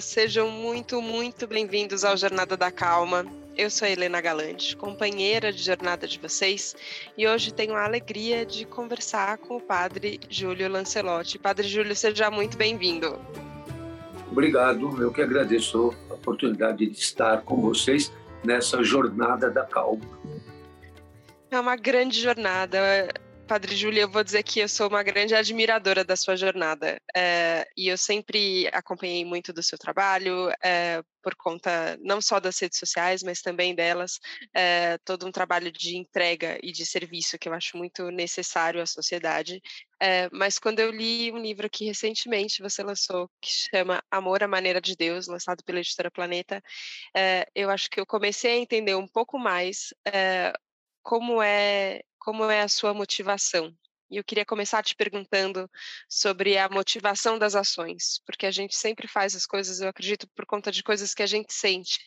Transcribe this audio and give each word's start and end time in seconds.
Sejam 0.00 0.50
muito, 0.50 1.02
muito 1.02 1.46
bem-vindos 1.46 2.04
ao 2.04 2.16
Jornada 2.16 2.56
da 2.56 2.70
Calma. 2.70 3.26
Eu 3.54 3.68
sou 3.68 3.86
a 3.86 3.90
Helena 3.90 4.18
Galante, 4.18 4.74
companheira 4.74 5.52
de 5.52 5.62
jornada 5.62 6.08
de 6.08 6.18
vocês, 6.18 6.74
e 7.18 7.28
hoje 7.28 7.52
tenho 7.52 7.74
a 7.74 7.84
alegria 7.84 8.46
de 8.46 8.64
conversar 8.64 9.36
com 9.36 9.58
o 9.58 9.60
Padre 9.60 10.18
Júlio 10.30 10.70
Lancelotti. 10.70 11.38
Padre 11.38 11.68
Júlio, 11.68 11.94
seja 11.94 12.30
muito 12.30 12.56
bem-vindo. 12.56 13.20
Obrigado, 14.30 15.02
eu 15.02 15.12
que 15.12 15.20
agradeço 15.20 15.94
a 16.08 16.14
oportunidade 16.14 16.86
de 16.86 16.98
estar 16.98 17.42
com 17.42 17.60
vocês 17.60 18.10
nessa 18.42 18.82
jornada 18.82 19.50
da 19.50 19.64
calma. 19.66 20.04
É 21.50 21.60
uma 21.60 21.76
grande 21.76 22.18
jornada. 22.18 23.08
Padre 23.50 23.74
Júlio, 23.74 24.02
eu 24.02 24.08
vou 24.08 24.22
dizer 24.22 24.44
que 24.44 24.60
eu 24.60 24.68
sou 24.68 24.86
uma 24.86 25.02
grande 25.02 25.34
admiradora 25.34 26.04
da 26.04 26.14
sua 26.14 26.36
jornada. 26.36 27.02
É, 27.16 27.66
e 27.76 27.88
eu 27.88 27.98
sempre 27.98 28.68
acompanhei 28.72 29.24
muito 29.24 29.52
do 29.52 29.60
seu 29.60 29.76
trabalho, 29.76 30.52
é, 30.62 31.02
por 31.20 31.34
conta 31.34 31.98
não 32.00 32.22
só 32.22 32.38
das 32.38 32.56
redes 32.60 32.78
sociais, 32.78 33.24
mas 33.24 33.42
também 33.42 33.74
delas. 33.74 34.20
É, 34.54 34.98
todo 34.98 35.26
um 35.26 35.32
trabalho 35.32 35.72
de 35.72 35.96
entrega 35.96 36.60
e 36.62 36.70
de 36.70 36.86
serviço 36.86 37.36
que 37.40 37.48
eu 37.48 37.52
acho 37.52 37.76
muito 37.76 38.08
necessário 38.12 38.80
à 38.80 38.86
sociedade. 38.86 39.60
mas 40.30 40.56
quando 40.56 40.78
eu 40.78 40.92
li 40.92 41.32
um 41.32 41.38
livro 41.38 41.68
que 41.68 41.86
recentemente 41.86 42.62
você 42.62 42.84
lançou, 42.84 43.28
que 43.40 43.50
chama 43.50 44.00
Amor 44.08 44.44
à 44.44 44.48
Maneira 44.48 44.80
de 44.80 44.94
Deus, 44.94 45.26
lançado 45.26 45.64
pela 45.64 45.80
editora 45.80 46.10
Planeta, 46.10 46.62
eu 47.54 47.68
acho 47.68 47.90
que 47.90 48.00
eu 48.00 48.06
comecei 48.06 48.52
a 48.52 48.58
entender 48.58 48.94
um 48.94 49.08
pouco 49.08 49.38
mais 49.38 49.92
como 51.02 51.42
é 51.42 52.02
como 52.18 52.44
é 52.50 52.60
a 52.62 52.68
sua 52.68 52.92
motivação? 52.94 53.74
E 54.10 54.16
eu 54.16 54.24
queria 54.24 54.44
começar 54.44 54.82
te 54.82 54.94
perguntando 54.96 55.70
sobre 56.08 56.58
a 56.58 56.68
motivação 56.68 57.38
das 57.38 57.54
ações, 57.54 58.20
porque 58.26 58.44
a 58.44 58.50
gente 58.50 58.76
sempre 58.76 59.06
faz 59.06 59.36
as 59.36 59.46
coisas, 59.46 59.80
eu 59.80 59.88
acredito, 59.88 60.28
por 60.34 60.44
conta 60.46 60.72
de 60.72 60.82
coisas 60.82 61.14
que 61.14 61.22
a 61.22 61.26
gente 61.26 61.52
sente. 61.52 62.00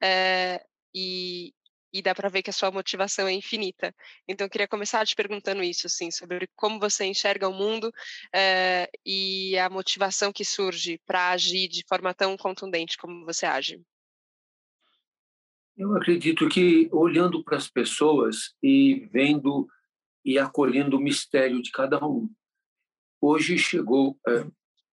É, 0.00 0.64
e, 0.94 1.52
e 1.92 2.00
dá 2.00 2.14
para 2.14 2.28
ver 2.28 2.42
que 2.42 2.50
a 2.50 2.52
sua 2.52 2.70
motivação 2.70 3.26
é 3.26 3.32
infinita. 3.32 3.94
Então, 4.26 4.46
eu 4.46 4.50
queria 4.50 4.68
começar 4.68 5.04
te 5.06 5.16
perguntando 5.16 5.62
isso, 5.62 5.86
assim, 5.88 6.10
sobre 6.12 6.48
como 6.54 6.78
você 6.78 7.04
enxerga 7.06 7.48
o 7.48 7.52
mundo 7.52 7.92
é, 8.32 8.88
e 9.04 9.58
a 9.58 9.68
motivação 9.68 10.32
que 10.32 10.44
surge 10.44 11.00
para 11.06 11.30
agir 11.30 11.68
de 11.68 11.84
forma 11.88 12.14
tão 12.14 12.36
contundente 12.36 12.96
como 12.96 13.24
você 13.24 13.46
age. 13.46 13.80
Eu 15.78 15.96
acredito 15.96 16.48
que 16.48 16.88
olhando 16.90 17.44
para 17.44 17.56
as 17.56 17.70
pessoas 17.70 18.52
e 18.60 19.08
vendo 19.12 19.68
e 20.24 20.36
acolhendo 20.36 20.96
o 20.96 21.00
mistério 21.00 21.62
de 21.62 21.70
cada 21.70 22.04
um. 22.04 22.28
Hoje 23.20 23.56
chegou 23.56 24.18
é, 24.26 24.44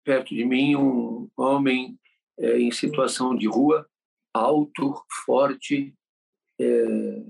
perto 0.03 0.33
de 0.33 0.43
mim 0.43 0.75
um 0.75 1.29
homem 1.37 1.99
é, 2.39 2.57
em 2.59 2.71
situação 2.71 3.35
de 3.35 3.47
rua, 3.47 3.87
alto, 4.33 5.05
forte, 5.23 5.95
é, 6.59 7.25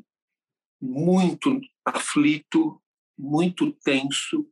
muito 0.79 1.59
aflito, 1.83 2.81
muito 3.17 3.73
tenso, 3.83 4.49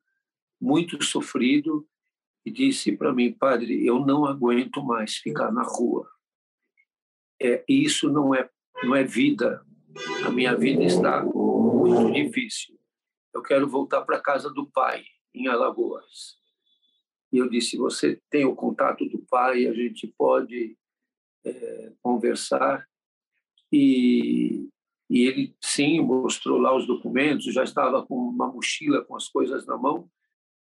muito 0.60 1.02
sofrido, 1.06 1.88
e 2.46 2.52
disse 2.52 2.92
para 2.98 3.14
mim, 3.14 3.32
padre, 3.32 3.86
eu 3.86 4.06
não 4.06 4.26
aguento 4.26 4.84
mais 4.84 5.16
ficar 5.16 5.54
na 5.54 5.64
rua. 5.64 6.06
É, 7.42 7.64
isso 7.66 8.10
não 8.10 8.36
é 8.36 8.50
não 8.84 8.96
é 8.96 9.04
vida. 9.04 9.66
A 10.26 10.30
minha 10.30 10.56
vida 10.56 10.84
está 10.84 11.24
muito 11.24 12.12
difícil. 12.14 12.78
Eu 13.34 13.42
quero 13.42 13.68
voltar 13.68 14.02
para 14.02 14.18
a 14.18 14.22
casa 14.22 14.50
do 14.50 14.70
pai, 14.70 15.04
em 15.34 15.48
Alagoas. 15.48 16.38
E 17.32 17.38
eu 17.38 17.50
disse: 17.50 17.78
Você 17.78 18.22
tem 18.30 18.46
o 18.46 18.56
contato 18.56 19.06
do 19.06 19.20
pai, 19.30 19.68
a 19.68 19.74
gente 19.74 20.08
pode 20.18 20.78
é, 21.46 21.94
conversar. 22.02 22.88
E, 23.72 24.68
e 25.10 25.26
ele, 25.28 25.56
sim, 25.62 26.00
mostrou 26.00 26.58
lá 26.58 26.76
os 26.76 26.88
documentos, 26.88 27.54
já 27.54 27.64
estava 27.64 28.06
com 28.06 28.16
uma 28.16 28.48
mochila 28.52 29.04
com 29.04 29.16
as 29.16 29.28
coisas 29.28 29.66
na 29.66 29.78
mão. 29.78 30.10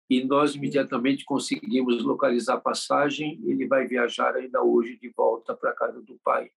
E 0.10 0.24
nós 0.24 0.54
imediatamente 0.54 1.24
conseguimos 1.24 2.04
localizar 2.04 2.56
a 2.56 2.62
passagem. 2.62 3.40
Ele 3.46 3.66
vai 3.66 3.88
viajar 3.88 4.36
ainda 4.36 4.62
hoje 4.62 4.98
de 4.98 5.10
volta 5.16 5.56
para 5.56 5.72
a 5.72 5.76
casa 5.76 6.02
do 6.02 6.20
pai 6.24 6.52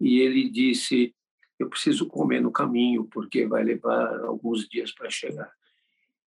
e 0.00 0.20
ele 0.20 0.48
disse: 0.48 1.14
Eu 1.58 1.68
preciso 1.68 2.06
comer 2.06 2.40
no 2.40 2.50
caminho, 2.50 3.04
porque 3.04 3.46
vai 3.46 3.62
levar 3.62 4.20
alguns 4.24 4.68
dias 4.68 4.90
para 4.92 5.10
chegar. 5.10 5.52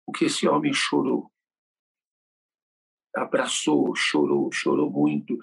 O 0.06 0.12
que 0.12 0.26
esse 0.26 0.48
homem 0.48 0.74
chorou. 0.74 1.30
Abraçou, 3.14 3.94
chorou, 3.96 4.52
chorou 4.52 4.90
muito, 4.90 5.38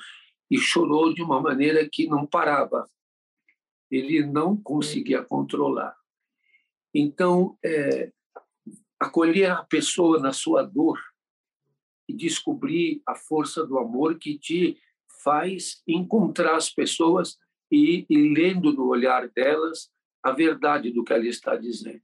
e 0.50 0.56
chorou 0.56 1.12
de 1.12 1.22
uma 1.22 1.40
maneira 1.40 1.88
que 1.88 2.06
não 2.06 2.26
parava. 2.26 2.88
Ele 3.90 4.24
não 4.24 4.56
conseguia 4.56 5.22
controlar. 5.22 5.94
Então, 6.94 7.58
é, 7.62 8.12
acolher 8.98 9.50
a 9.50 9.64
pessoa 9.64 10.18
na 10.18 10.32
sua 10.32 10.62
dor 10.62 10.98
e 12.08 12.14
descobrir 12.14 13.02
a 13.06 13.14
força 13.14 13.66
do 13.66 13.78
amor 13.78 14.18
que 14.18 14.38
te 14.38 14.78
faz 15.22 15.82
encontrar 15.86 16.56
as 16.56 16.70
pessoas 16.70 17.38
e, 17.74 18.06
e 18.08 18.28
lendo 18.32 18.72
no 18.72 18.86
olhar 18.86 19.28
delas 19.30 19.90
a 20.22 20.30
verdade 20.30 20.92
do 20.92 21.02
que 21.02 21.12
ela 21.12 21.26
está 21.26 21.56
dizendo. 21.56 22.02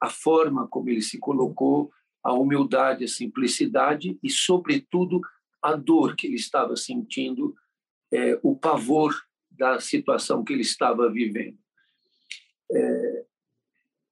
A 0.00 0.08
forma 0.08 0.66
como 0.66 0.88
ele 0.88 1.02
se 1.02 1.18
colocou, 1.18 1.92
a 2.22 2.32
humildade, 2.32 3.04
a 3.04 3.08
simplicidade 3.08 4.18
e, 4.22 4.30
sobretudo, 4.30 5.20
a 5.60 5.76
dor 5.76 6.16
que 6.16 6.26
ele 6.26 6.36
estava 6.36 6.76
sentindo, 6.76 7.54
é, 8.10 8.38
o 8.42 8.56
pavor 8.56 9.14
da 9.50 9.78
situação 9.78 10.42
que 10.42 10.52
ele 10.52 10.62
estava 10.62 11.10
vivendo. 11.10 11.58
É, 12.72 13.26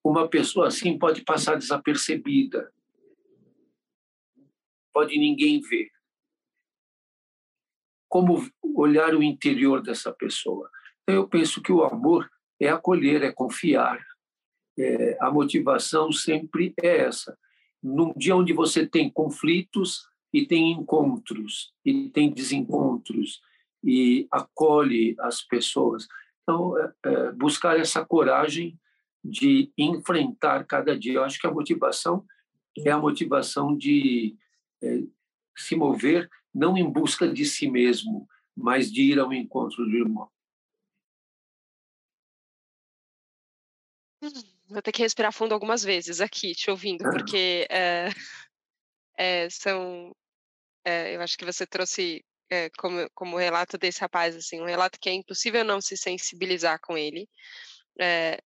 uma 0.05 0.29
pessoa 0.29 0.69
assim 0.69 0.99
pode 0.99 1.23
passar 1.23 1.57
desapercebida, 1.57 2.71
pode 4.93 5.19
ninguém 5.19 5.61
ver 5.61 5.91
como 8.11 8.45
olhar 8.75 9.15
o 9.15 9.23
interior 9.23 9.81
dessa 9.81 10.13
pessoa. 10.13 10.69
Então, 11.03 11.15
eu 11.15 11.29
penso 11.29 11.63
que 11.63 11.73
o 11.73 11.85
amor 11.85 12.29
é 12.59 12.69
acolher, 12.69 13.23
é 13.23 13.33
confiar. 13.33 14.05
É, 14.77 15.17
a 15.21 15.31
motivação 15.31 16.11
sempre 16.11 16.75
é 16.83 16.99
essa. 16.99 17.39
Num 17.81 18.13
dia 18.15 18.35
onde 18.35 18.53
você 18.53 18.85
tem 18.85 19.09
conflitos 19.09 20.03
e 20.33 20.45
tem 20.45 20.73
encontros, 20.73 21.73
e 21.85 22.11
tem 22.11 22.31
desencontros, 22.31 23.41
e 23.83 24.27
acolhe 24.31 25.15
as 25.21 25.43
pessoas. 25.43 26.07
Então, 26.43 26.77
é, 26.79 26.93
é, 27.05 27.33
buscar 27.33 27.79
essa 27.79 28.05
coragem 28.05 28.79
de 29.25 29.73
enfrentar 29.79 30.65
cada 30.65 30.99
dia. 30.99 31.15
Eu 31.15 31.25
acho 31.25 31.39
que 31.39 31.47
a 31.47 31.53
motivação 31.53 32.25
é 32.79 32.91
a 32.91 32.99
motivação 32.99 33.77
de 33.77 34.37
é, 34.83 35.03
se 35.57 35.77
mover 35.77 36.29
não 36.55 36.77
em 36.77 36.89
busca 36.89 37.29
de 37.29 37.45
si 37.45 37.71
mesmo, 37.71 38.29
mas 38.57 38.91
de 38.91 39.03
ir 39.03 39.19
ao 39.19 39.33
encontro 39.33 39.85
do 39.85 39.97
irmão. 39.97 40.29
Vou 44.69 44.83
ter 44.83 44.93
que 44.93 45.03
respirar 45.03 45.33
fundo 45.33 45.53
algumas 45.53 45.83
vezes 45.83 46.21
aqui, 46.21 46.55
te 46.55 46.71
ouvindo, 46.71 47.07
ah. 47.07 47.11
porque 47.11 47.67
é, 47.71 48.09
é, 49.17 49.49
são. 49.51 50.15
É, 50.85 51.15
eu 51.15 51.21
acho 51.21 51.37
que 51.37 51.45
você 51.45 51.67
trouxe 51.67 52.25
como, 52.79 53.09
como 53.15 53.37
relato 53.37 53.79
desse 53.79 54.01
rapaz, 54.01 54.35
assim, 54.35 54.61
um 54.61 54.67
relato 54.67 54.99
que 55.01 55.09
é 55.09 55.13
impossível 55.13 55.65
não 55.65 55.81
se 55.81 55.97
sensibilizar 55.97 56.81
com 56.81 56.97
ele. 56.97 57.29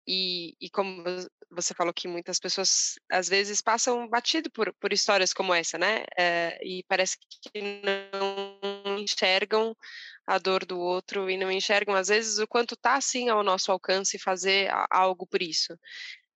E, 0.07 0.55
e, 0.61 0.69
como 0.71 1.03
você 1.51 1.73
falou 1.75 1.93
que 1.95 2.07
muitas 2.09 2.39
pessoas 2.39 2.95
às 3.11 3.29
vezes 3.29 3.61
passam 3.61 4.09
batido 4.09 4.51
por, 4.51 4.73
por 4.75 4.93
histórias 4.93 5.33
como 5.33 5.55
essa, 5.55 5.79
né? 5.79 6.05
É, 6.19 6.59
e 6.63 6.85
parece 6.89 7.17
que 7.19 7.63
não 7.83 8.99
enxergam 8.99 9.75
a 10.27 10.39
dor 10.39 10.65
do 10.65 10.79
outro 10.79 11.31
e 11.31 11.37
não 11.37 11.51
enxergam 11.51 11.95
às 11.95 12.09
vezes 12.09 12.39
o 12.39 12.47
quanto 12.47 12.75
está 12.75 12.97
assim 12.97 13.29
ao 13.29 13.43
nosso 13.43 13.71
alcance 13.73 14.19
fazer 14.19 14.71
algo 14.91 15.27
por 15.27 15.43
isso. 15.43 15.79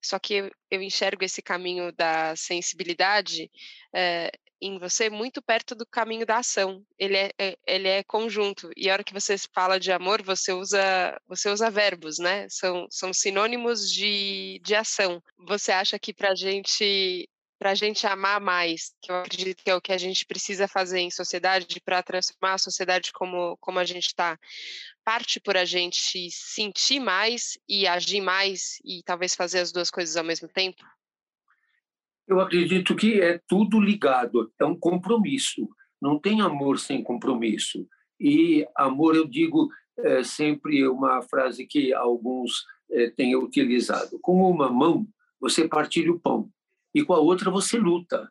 Só 0.03 0.19
que 0.19 0.51
eu, 0.71 0.83
enxergo 0.83 1.25
esse 1.25 1.43
caminho 1.43 1.93
da 1.93 2.35
sensibilidade 2.37 3.51
é, 3.95 4.31
em 4.61 4.79
você 4.79 5.09
muito 5.09 5.41
perto 5.43 5.75
do 5.75 5.87
caminho 5.87 6.27
da 6.27 6.39
ação. 6.39 6.85
Ele 6.99 7.17
é, 7.17 7.31
é, 7.39 7.59
ele 7.67 7.89
é 7.89 8.03
conjunto. 8.03 8.71
E 8.77 8.89
a 8.89 8.93
hora 8.95 9.05
que 9.05 9.13
você 9.13 9.37
fala 9.55 9.79
de 9.79 9.93
amor, 9.93 10.23
você 10.23 10.53
usa 10.53 11.21
você 11.27 11.51
usa 11.51 11.71
verbos, 11.71 12.19
né? 12.19 12.47
São, 12.49 12.87
são 12.91 13.13
sinônimos 13.13 13.91
de, 13.93 14.61
de 14.65 14.75
ação. 14.75 15.23
Você 15.47 15.73
acha 15.73 15.99
que 15.99 16.13
para 16.13 16.35
gente 16.35 17.29
para 17.59 17.73
a 17.73 17.75
gente 17.75 18.07
amar 18.07 18.41
mais, 18.41 18.95
que 19.03 19.11
eu 19.11 19.17
acredito 19.17 19.65
que 19.65 19.71
é 19.71 19.75
o 19.75 19.81
que 19.81 19.93
a 19.93 19.99
gente 19.99 20.25
precisa 20.25 20.69
fazer 20.69 21.01
em 21.01 21.11
sociedade 21.11 21.81
para 21.81 22.03
transformar 22.05 22.55
a 22.55 22.59
sociedade 22.59 23.13
como, 23.13 23.57
como 23.57 23.81
a 23.81 23.85
gente 23.85 24.07
está, 24.07 24.39
parte 25.05 25.41
por 25.41 25.57
a 25.57 25.65
gente 25.65 26.31
sentir 26.31 27.01
mais 27.01 27.59
e 27.69 27.87
agir 27.87 28.21
mais 28.21 28.79
e 28.85 29.03
talvez 29.03 29.35
fazer 29.35 29.59
as 29.59 29.73
duas 29.73 29.91
coisas 29.91 30.17
ao 30.17 30.23
mesmo 30.23 30.47
tempo? 30.47 30.85
Eu 32.29 32.41
acredito 32.41 32.95
que 32.95 33.21
é 33.23 33.41
tudo 33.49 33.81
ligado, 33.81 34.53
é 34.61 34.65
um 34.65 34.79
compromisso. 34.79 35.67
Não 36.01 36.19
tem 36.19 36.43
amor 36.43 36.79
sem 36.79 37.03
compromisso. 37.03 37.89
E 38.21 38.67
amor, 38.77 39.17
eu 39.17 39.27
digo 39.27 39.71
é, 39.99 40.23
sempre 40.23 40.87
uma 40.87 41.23
frase 41.23 41.67
que 41.67 41.95
alguns 41.95 42.65
é, 42.91 43.09
têm 43.09 43.35
utilizado: 43.35 44.19
com 44.21 44.43
uma 44.51 44.71
mão 44.71 45.09
você 45.41 45.67
partilha 45.67 46.13
o 46.13 46.21
pão 46.21 46.51
e 46.95 47.03
com 47.03 47.15
a 47.15 47.19
outra 47.19 47.51
você 47.51 47.79
luta. 47.79 48.31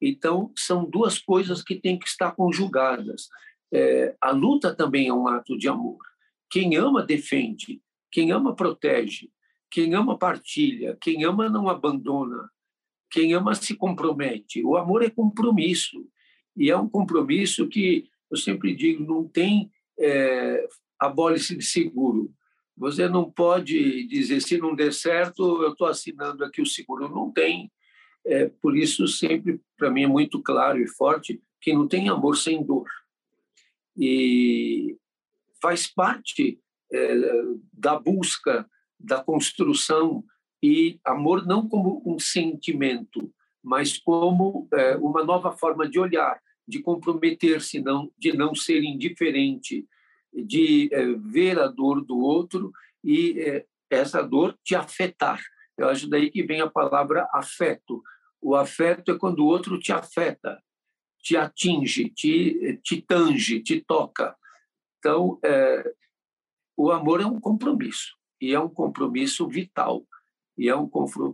Então, 0.00 0.52
são 0.56 0.88
duas 0.88 1.18
coisas 1.18 1.62
que 1.62 1.74
têm 1.74 1.98
que 1.98 2.06
estar 2.06 2.32
conjugadas. 2.32 3.28
É, 3.72 4.14
a 4.20 4.30
luta 4.30 4.74
também 4.74 5.08
é 5.08 5.12
um 5.12 5.26
ato 5.26 5.58
de 5.58 5.68
amor. 5.68 5.98
Quem 6.50 6.76
ama, 6.76 7.02
defende. 7.02 7.82
Quem 8.12 8.30
ama, 8.30 8.54
protege. 8.54 9.30
Quem 9.70 9.94
ama, 9.94 10.16
partilha. 10.16 10.96
Quem 11.00 11.24
ama, 11.24 11.48
não 11.48 11.68
abandona. 11.68 12.48
Quem 13.14 13.32
ama, 13.32 13.54
se 13.54 13.76
compromete. 13.76 14.64
O 14.64 14.76
amor 14.76 15.04
é 15.04 15.08
compromisso. 15.08 16.04
E 16.56 16.68
é 16.68 16.76
um 16.76 16.88
compromisso 16.88 17.68
que, 17.68 18.08
eu 18.28 18.36
sempre 18.36 18.74
digo, 18.74 19.04
não 19.04 19.28
tem 19.28 19.70
é, 19.96 20.66
abólice 20.98 21.56
de 21.56 21.64
seguro. 21.64 22.34
Você 22.76 23.08
não 23.08 23.30
pode 23.30 24.04
dizer, 24.08 24.42
se 24.42 24.58
não 24.58 24.74
der 24.74 24.92
certo, 24.92 25.62
eu 25.62 25.70
estou 25.70 25.86
assinando 25.86 26.44
aqui 26.44 26.60
o 26.60 26.66
seguro. 26.66 27.08
Não 27.08 27.30
tem. 27.30 27.70
É, 28.26 28.46
por 28.60 28.76
isso, 28.76 29.06
sempre, 29.06 29.60
para 29.78 29.92
mim, 29.92 30.02
é 30.02 30.08
muito 30.08 30.42
claro 30.42 30.80
e 30.80 30.88
forte 30.88 31.40
que 31.60 31.72
não 31.72 31.86
tem 31.86 32.08
amor 32.08 32.36
sem 32.36 32.64
dor. 32.64 32.88
E 33.96 34.96
faz 35.62 35.86
parte 35.86 36.58
é, 36.92 37.14
da 37.72 37.96
busca, 37.96 38.68
da 38.98 39.22
construção, 39.22 40.24
e 40.64 40.98
amor 41.04 41.46
não 41.46 41.68
como 41.68 42.02
um 42.06 42.18
sentimento, 42.18 43.30
mas 43.62 43.98
como 43.98 44.66
é, 44.72 44.96
uma 44.96 45.22
nova 45.22 45.52
forma 45.52 45.86
de 45.86 46.00
olhar, 46.00 46.40
de 46.66 46.80
comprometer-se, 46.80 47.82
não, 47.82 48.10
de 48.16 48.34
não 48.34 48.54
ser 48.54 48.82
indiferente, 48.82 49.86
de 50.32 50.88
é, 50.90 51.04
ver 51.16 51.58
a 51.58 51.66
dor 51.66 52.02
do 52.02 52.18
outro 52.18 52.72
e 53.04 53.38
é, 53.40 53.66
essa 53.90 54.22
dor 54.22 54.58
te 54.64 54.74
afetar. 54.74 55.38
Eu 55.76 55.90
acho 55.90 56.08
daí 56.08 56.30
que 56.30 56.42
vem 56.42 56.62
a 56.62 56.70
palavra 56.70 57.28
afeto. 57.34 58.02
O 58.40 58.54
afeto 58.56 59.12
é 59.12 59.18
quando 59.18 59.40
o 59.40 59.46
outro 59.46 59.78
te 59.78 59.92
afeta, 59.92 60.62
te 61.18 61.36
atinge, 61.36 62.08
te, 62.08 62.80
te 62.82 63.02
tange, 63.02 63.60
te 63.60 63.82
toca. 63.82 64.34
Então, 64.98 65.38
é, 65.44 65.92
o 66.74 66.90
amor 66.90 67.20
é 67.20 67.26
um 67.26 67.38
compromisso, 67.38 68.16
e 68.40 68.54
é 68.54 68.58
um 68.58 68.70
compromisso 68.70 69.46
vital, 69.46 70.06
e 70.56 70.68
é 70.68 70.76
um, 70.76 70.90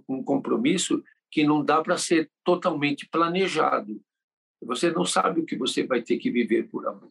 um 0.08 0.22
compromisso 0.22 1.02
que 1.30 1.44
não 1.44 1.64
dá 1.64 1.82
para 1.82 1.96
ser 1.96 2.30
totalmente 2.44 3.08
planejado. 3.08 4.02
Você 4.62 4.90
não 4.90 5.04
sabe 5.04 5.40
o 5.40 5.46
que 5.46 5.56
você 5.56 5.84
vai 5.86 6.02
ter 6.02 6.18
que 6.18 6.30
viver 6.30 6.68
por 6.68 6.86
amor. 6.86 7.10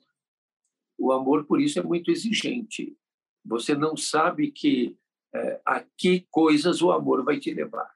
O 0.97 1.11
amor, 1.11 1.45
por 1.45 1.61
isso, 1.61 1.79
é 1.79 1.83
muito 1.83 2.11
exigente. 2.11 2.95
Você 3.45 3.73
não 3.73 3.95
sabe 3.95 4.51
que 4.51 4.97
é, 5.33 5.61
a 5.65 5.83
que 5.97 6.27
coisas 6.29 6.81
o 6.81 6.91
amor 6.91 7.23
vai 7.23 7.39
te 7.39 7.53
levar. 7.53 7.89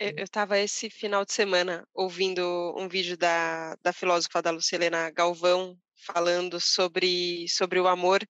Eu 0.00 0.24
estava 0.24 0.58
esse 0.58 0.88
final 0.88 1.24
de 1.24 1.32
semana 1.32 1.86
ouvindo 1.92 2.40
um 2.78 2.88
vídeo 2.88 3.16
da, 3.16 3.74
da 3.82 3.92
filósofa 3.92 4.40
da 4.40 4.52
Lucilena 4.52 5.10
Galvão 5.10 5.76
falando 5.96 6.60
sobre, 6.60 7.48
sobre 7.48 7.80
o 7.80 7.88
amor, 7.88 8.20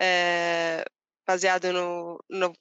é, 0.00 0.84
baseado 1.26 1.72
no, 1.72 2.22
no, 2.28 2.52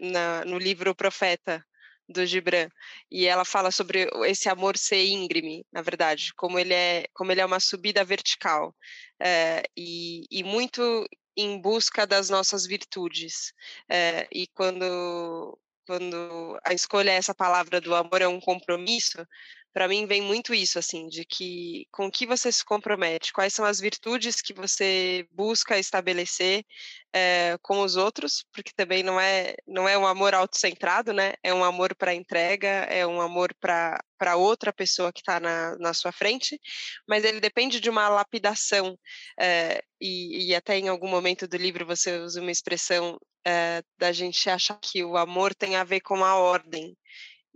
na, 0.00 0.44
no 0.44 0.58
livro 0.58 0.94
Profeta, 0.94 1.64
do 2.08 2.24
Gibran. 2.24 2.68
E 3.10 3.26
ela 3.26 3.44
fala 3.44 3.70
sobre 3.70 4.08
esse 4.26 4.48
amor 4.48 4.76
ser 4.78 5.04
íngreme, 5.04 5.66
na 5.72 5.82
verdade, 5.82 6.32
como 6.34 6.58
ele 6.58 6.74
é 6.74 7.06
como 7.12 7.32
ele 7.32 7.40
é 7.40 7.46
uma 7.46 7.60
subida 7.60 8.04
vertical 8.04 8.74
é, 9.20 9.62
e, 9.76 10.24
e, 10.30 10.42
muito 10.44 11.06
em 11.36 11.60
busca 11.60 12.06
das 12.06 12.30
nossas 12.30 12.66
virtudes 12.66 13.52
é, 13.88 14.26
e 14.32 14.46
quando 14.48 15.58
quando 15.86 16.58
a 16.64 16.74
escolha 16.74 17.12
essa 17.12 17.34
palavra 17.34 17.80
do 17.80 17.94
amor 17.94 18.20
é 18.20 18.28
um 18.28 18.40
compromisso, 18.40 19.26
para 19.76 19.88
mim 19.88 20.06
vem 20.06 20.22
muito 20.22 20.54
isso, 20.54 20.78
assim, 20.78 21.06
de 21.06 21.22
que 21.26 21.86
com 21.92 22.10
que 22.10 22.24
você 22.24 22.50
se 22.50 22.64
compromete, 22.64 23.30
quais 23.30 23.52
são 23.52 23.62
as 23.62 23.78
virtudes 23.78 24.40
que 24.40 24.54
você 24.54 25.28
busca 25.30 25.78
estabelecer 25.78 26.64
é, 27.12 27.58
com 27.60 27.80
os 27.82 27.94
outros, 27.94 28.46
porque 28.54 28.72
também 28.74 29.02
não 29.02 29.20
é 29.20 29.54
não 29.66 29.86
é 29.86 29.98
um 29.98 30.06
amor 30.06 30.32
autocentrado, 30.34 31.12
né? 31.12 31.34
É 31.42 31.52
um 31.52 31.62
amor 31.62 31.94
para 31.94 32.14
entrega, 32.14 32.68
é 32.88 33.06
um 33.06 33.20
amor 33.20 33.54
para 33.60 34.02
para 34.16 34.36
outra 34.36 34.72
pessoa 34.72 35.12
que 35.12 35.20
está 35.20 35.38
na, 35.38 35.76
na 35.76 35.92
sua 35.92 36.10
frente, 36.10 36.58
mas 37.06 37.22
ele 37.22 37.38
depende 37.38 37.78
de 37.78 37.90
uma 37.90 38.08
lapidação 38.08 38.98
é, 39.38 39.82
e, 40.00 40.46
e 40.48 40.54
até 40.54 40.78
em 40.78 40.88
algum 40.88 41.08
momento 41.08 41.46
do 41.46 41.58
livro 41.58 41.84
você 41.84 42.16
usa 42.18 42.40
uma 42.40 42.50
expressão 42.50 43.18
é, 43.46 43.82
da 43.98 44.10
gente 44.10 44.48
achar 44.48 44.78
que 44.80 45.04
o 45.04 45.18
amor 45.18 45.54
tem 45.54 45.76
a 45.76 45.84
ver 45.84 46.00
com 46.00 46.24
a 46.24 46.34
ordem 46.36 46.96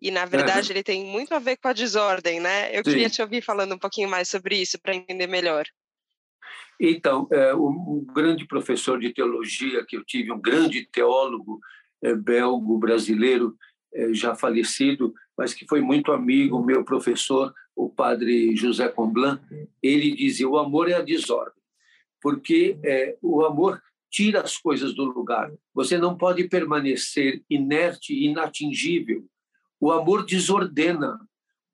e 0.00 0.11
na 0.11 0.25
verdade 0.25 0.73
ele 0.73 0.82
tem 0.82 1.05
muito 1.05 1.35
a 1.35 1.38
ver 1.38 1.56
com 1.56 1.69
a 1.69 1.73
desordem, 1.73 2.41
né? 2.41 2.70
Eu 2.70 2.82
Sim. 2.85 2.91
queria 2.91 3.11
te 3.11 3.20
ouvir 3.20 3.43
falando 3.43 3.75
um 3.75 3.79
pouquinho 3.79 4.08
mais 4.08 4.29
sobre 4.29 4.56
isso 4.56 4.81
para 4.81 4.94
entender 4.94 5.26
melhor. 5.26 5.64
Então, 6.81 7.29
é, 7.31 7.55
um 7.55 8.05
grande 8.14 8.47
professor 8.47 8.99
de 8.99 9.12
teologia 9.12 9.85
que 9.87 9.97
eu 9.97 10.05
tive, 10.05 10.32
um 10.32 10.41
grande 10.41 10.87
teólogo 10.87 11.61
é, 12.02 12.14
belgo 12.14 12.79
brasileiro, 12.79 13.55
é, 13.93 14.14
já 14.14 14.35
falecido, 14.35 15.12
mas 15.37 15.52
que 15.52 15.67
foi 15.69 15.82
muito 15.82 16.11
amigo, 16.11 16.64
meu 16.64 16.82
professor, 16.82 17.53
o 17.76 17.91
padre 17.91 18.56
José 18.56 18.88
Comblan, 18.88 19.41
ele 19.82 20.14
dizia: 20.14 20.49
o 20.49 20.58
amor 20.58 20.91
é 20.91 20.94
a 20.94 21.03
desordem, 21.03 21.62
porque 22.23 22.79
é, 22.82 23.17
o 23.20 23.44
amor 23.44 23.82
tira 24.11 24.41
as 24.41 24.56
coisas 24.56 24.94
do 24.94 25.05
lugar. 25.05 25.53
Você 25.75 25.96
não 25.99 26.17
pode 26.17 26.49
permanecer 26.49 27.43
inerte, 27.49 28.12
inatingível 28.12 29.25
o 29.81 29.91
amor 29.91 30.27
desordena, 30.27 31.19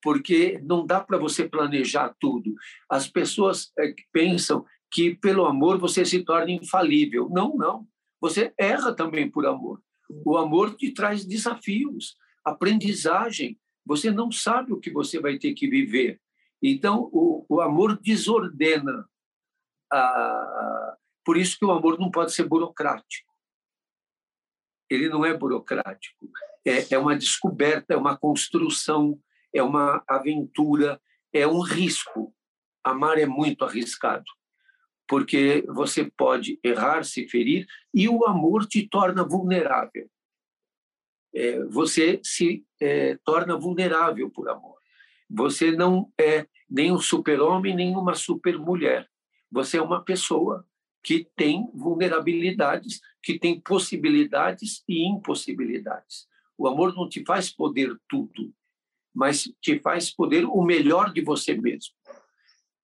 porque 0.01 0.61
não 0.63 0.87
dá 0.87 1.01
para 1.01 1.19
você 1.19 1.49
planejar 1.49 2.15
tudo. 2.21 2.55
As 2.89 3.09
pessoas 3.09 3.73
é, 3.77 3.93
pensam 4.13 4.65
que 4.91 5.17
pelo 5.17 5.45
amor 5.45 5.79
você 5.79 6.05
se 6.05 6.23
torna 6.23 6.53
infalível. 6.53 7.29
Não, 7.29 7.57
não. 7.57 7.89
Você 8.21 8.55
erra 8.57 8.95
também 8.95 9.29
por 9.29 9.45
amor. 9.45 9.83
O 10.25 10.37
amor 10.37 10.77
te 10.77 10.93
traz 10.93 11.25
desafios, 11.25 12.17
aprendizagem. 12.45 13.59
Você 13.85 14.13
não 14.13 14.31
sabe 14.31 14.73
o 14.73 14.79
que 14.79 14.91
você 14.91 15.19
vai 15.19 15.39
ter 15.39 15.53
que 15.55 15.69
viver. 15.69 16.21
Então, 16.63 17.11
o, 17.13 17.45
o 17.49 17.61
amor 17.61 17.99
desordena. 18.01 19.09
Ah, 19.93 20.97
por 21.25 21.37
isso 21.37 21.59
que 21.59 21.65
o 21.65 21.73
amor 21.73 21.99
não 21.99 22.11
pode 22.11 22.33
ser 22.33 22.45
burocrático. 22.45 23.35
Ele 24.89 25.09
não 25.09 25.25
é 25.25 25.37
burocrático 25.37 26.31
é, 26.67 26.95
é 26.95 26.99
uma 26.99 27.17
descoberta, 27.17 27.95
é 27.95 27.97
uma 27.97 28.17
construção, 28.17 29.19
é 29.55 29.63
uma 29.63 30.03
aventura, 30.09 31.01
é 31.33 31.47
um 31.47 31.61
risco. 31.61 32.35
Amar 32.83 33.19
é 33.19 33.27
muito 33.27 33.65
arriscado, 33.65 34.25
porque 35.09 35.65
você 35.69 36.11
pode 36.17 36.59
errar, 36.63 37.05
se 37.05 37.29
ferir, 37.29 37.67
e 37.95 38.09
o 38.09 38.25
amor 38.27 38.67
te 38.67 38.87
torna 38.89 39.25
vulnerável. 39.25 40.11
É, 41.35 41.65
você 41.65 42.21
se 42.23 42.65
é, 42.81 43.19
torna 43.25 43.57
vulnerável 43.57 44.31
por 44.31 44.49
amor. 44.49 44.79
Você 45.29 45.73
não 45.73 46.11
é 46.19 46.47
nem 46.69 46.93
um 46.93 46.99
super-homem, 46.99 47.75
nem 47.75 47.97
uma 47.97 48.15
super-mulher. 48.15 49.09
Você 49.51 49.79
é 49.79 49.83
uma 49.83 50.03
pessoa 50.03 50.67
que 51.03 51.29
tem 51.37 51.71
vulnerabilidades, 51.73 53.01
que 53.23 53.39
tem 53.39 53.61
possibilidades 53.61 54.83
e 54.89 55.07
impossibilidades. 55.09 56.27
O 56.59 56.67
amor 56.67 56.95
não 56.95 57.09
te 57.09 57.25
faz 57.25 57.51
poder 57.51 57.97
tudo, 58.09 58.53
mas 59.15 59.51
te 59.61 59.79
faz 59.81 60.11
poder 60.11 60.45
o 60.45 60.63
melhor 60.63 61.13
de 61.13 61.21
você 61.23 61.55
mesmo, 61.55 61.95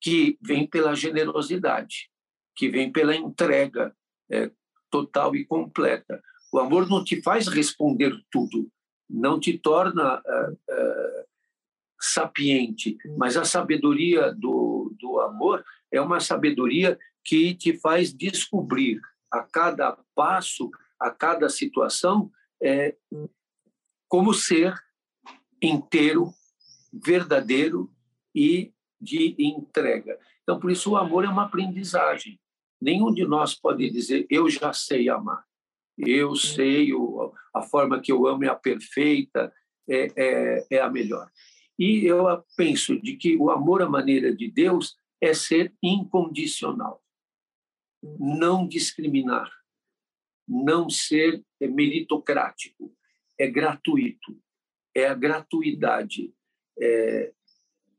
que 0.00 0.38
vem 0.41 0.67
pela 0.67 0.95
generosidade, 0.95 2.11
que 2.57 2.69
vem 2.69 2.91
pela 2.91 3.14
entrega 3.14 3.95
é, 4.31 4.50
total 4.91 5.35
e 5.37 5.45
completa. 5.45 6.23
O 6.52 6.59
amor 6.59 6.88
não 6.88 7.02
te 7.02 7.23
faz 7.23 7.49
responder 7.49 8.14
tudo, 8.31 8.71
não 9.09 9.41
te 9.41 9.59
torna 9.59 10.21
uh, 10.21 10.52
uh, 10.52 11.25
sapiente, 12.00 12.97
mas 13.17 13.37
a 13.37 13.45
sabedoria 13.45 14.33
do, 14.33 14.95
do 14.99 15.21
amor 15.21 15.64
é 15.91 16.00
uma 16.00 16.21
sabedoria 16.21 16.99
que 17.25 17.55
te 17.55 17.79
faz 17.79 18.12
descobrir 18.12 19.00
a 19.31 19.43
cada 19.43 19.99
passo, 20.14 20.71
a 20.99 21.11
cada 21.11 21.49
situação, 21.49 22.31
é, 22.62 22.97
como 24.12 24.35
ser 24.35 24.78
inteiro, 25.62 26.35
verdadeiro 26.92 27.90
e 28.35 28.71
de 29.00 29.35
entrega. 29.38 30.19
Então, 30.42 30.61
por 30.61 30.71
isso, 30.71 30.90
o 30.90 30.97
amor 30.99 31.25
é 31.25 31.28
uma 31.28 31.47
aprendizagem. 31.47 32.38
Nenhum 32.78 33.11
de 33.11 33.25
nós 33.25 33.54
pode 33.54 33.88
dizer, 33.88 34.26
eu 34.28 34.50
já 34.50 34.71
sei 34.75 35.09
amar. 35.09 35.42
Eu 35.97 36.37
sei, 36.37 36.90
a 37.54 37.62
forma 37.62 38.02
que 38.02 38.12
eu 38.12 38.26
amo 38.26 38.45
é 38.45 38.49
a 38.49 38.54
perfeita, 38.54 39.50
é, 39.88 40.12
é, 40.14 40.66
é 40.73 40.81
a 40.83 40.90
melhor. 40.90 41.31
E 41.78 42.04
eu 42.04 42.26
penso 42.54 43.00
de 43.00 43.16
que 43.16 43.35
o 43.38 43.50
amor 43.50 43.81
à 43.81 43.88
maneira 43.88 44.37
de 44.37 44.47
Deus 44.50 44.95
é 45.23 45.33
ser 45.33 45.75
incondicional, 45.83 47.02
não 48.21 48.69
discriminar, 48.69 49.50
não 50.47 50.90
ser 50.90 51.42
meritocrático, 51.59 52.95
é 53.39 53.47
gratuito, 53.47 54.39
é 54.95 55.07
a 55.07 55.15
gratuidade. 55.15 56.33
É, 56.79 57.33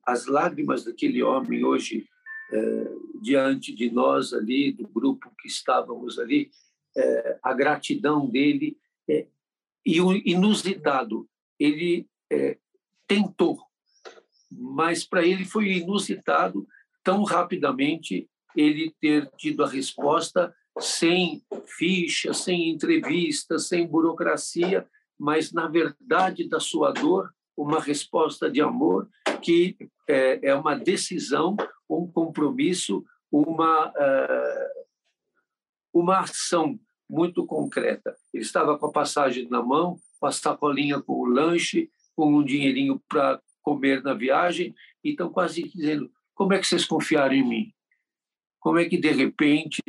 as 0.06 0.26
lágrimas 0.26 0.84
daquele 0.84 1.24
homem 1.24 1.64
hoje 1.64 2.08
é, 2.52 2.96
diante 3.22 3.74
de 3.74 3.90
nós 3.90 4.34
ali, 4.34 4.72
do 4.72 4.88
grupo 4.88 5.32
que 5.40 5.48
estávamos 5.48 6.20
ali, 6.20 6.52
é, 6.96 7.40
a 7.42 7.54
gratidão 7.54 8.30
dele 8.30 8.78
é, 9.10 9.28
e 9.86 10.02
o 10.02 10.14
inusitado. 10.14 11.28
Ele 11.60 12.08
é, 12.32 12.58
tentou, 13.08 13.60
mas 14.52 15.06
para 15.06 15.26
ele 15.26 15.46
foi 15.46 15.78
inusitado 15.78 16.68
tão 17.04 17.24
rapidamente 17.24 18.30
ele 18.56 18.94
ter 19.00 19.30
tido 19.38 19.64
a 19.64 19.70
resposta 19.70 20.54
sem 20.80 21.44
ficha, 21.66 22.34
sem 22.34 22.70
entrevista, 22.70 23.60
sem 23.60 23.88
burocracia, 23.88 24.88
mas 25.20 25.52
na 25.52 25.68
verdade 25.68 26.48
da 26.48 26.60
sua 26.60 26.92
dor 26.92 27.34
uma 27.56 27.80
resposta 27.80 28.50
de 28.50 28.62
amor 28.62 29.08
que 29.42 29.78
é, 30.08 30.50
é 30.50 30.56
uma 30.56 30.76
decisão, 30.76 31.56
um 31.90 32.08
compromisso, 32.08 33.04
uma 33.32 33.94
é, 33.96 34.74
uma 35.94 36.22
ação 36.22 36.80
muito 37.10 37.46
concreta. 37.46 38.16
Ele 38.34 38.44
estava 38.44 38.78
com 38.78 38.88
a 38.88 38.92
passagem 38.92 39.48
na 39.48 39.62
mão, 39.62 39.98
com 40.20 40.26
a 40.26 40.32
sacolinha 40.32 41.00
com 41.00 41.14
o 41.14 41.26
lanche, 41.26 41.90
com 42.16 42.34
um 42.34 42.44
dinheirinho 42.44 43.02
para 43.08 43.40
comer 43.62 44.04
na 44.04 44.14
viagem, 44.14 44.74
então 45.04 45.30
quase 45.30 45.64
dizendo: 45.64 46.12
como 46.34 46.54
é 46.54 46.60
que 46.60 46.68
vocês 46.68 46.86
confiaram 46.86 47.36
em 47.36 47.48
mim? 47.48 47.74
Como 48.60 48.80
é 48.80 48.86
que 48.86 48.98
de 48.98 49.12
repente 49.12 49.82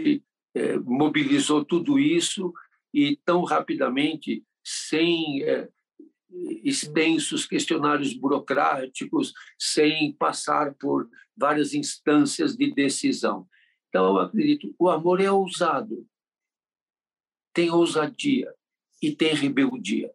é, 0.55 0.77
mobilizou 0.79 1.65
tudo 1.65 1.99
isso 1.99 2.53
e 2.93 3.17
tão 3.25 3.43
rapidamente, 3.43 4.45
sem 4.65 5.43
é, 5.45 5.69
extensos 6.65 7.47
questionários 7.47 8.15
burocráticos, 8.15 9.33
sem 9.59 10.13
passar 10.15 10.75
por 10.75 11.09
várias 11.37 11.75
instâncias 11.75 12.57
de 12.57 12.73
decisão. 12.73 13.49
Então, 13.89 14.07
eu 14.07 14.19
acredito, 14.19 14.75
o 14.79 14.89
amor 14.89 15.21
é 15.21 15.31
ousado, 15.31 16.07
tem 17.53 17.71
ousadia 17.71 18.53
e 19.01 19.15
tem 19.15 19.35
rebeldia. 19.35 20.13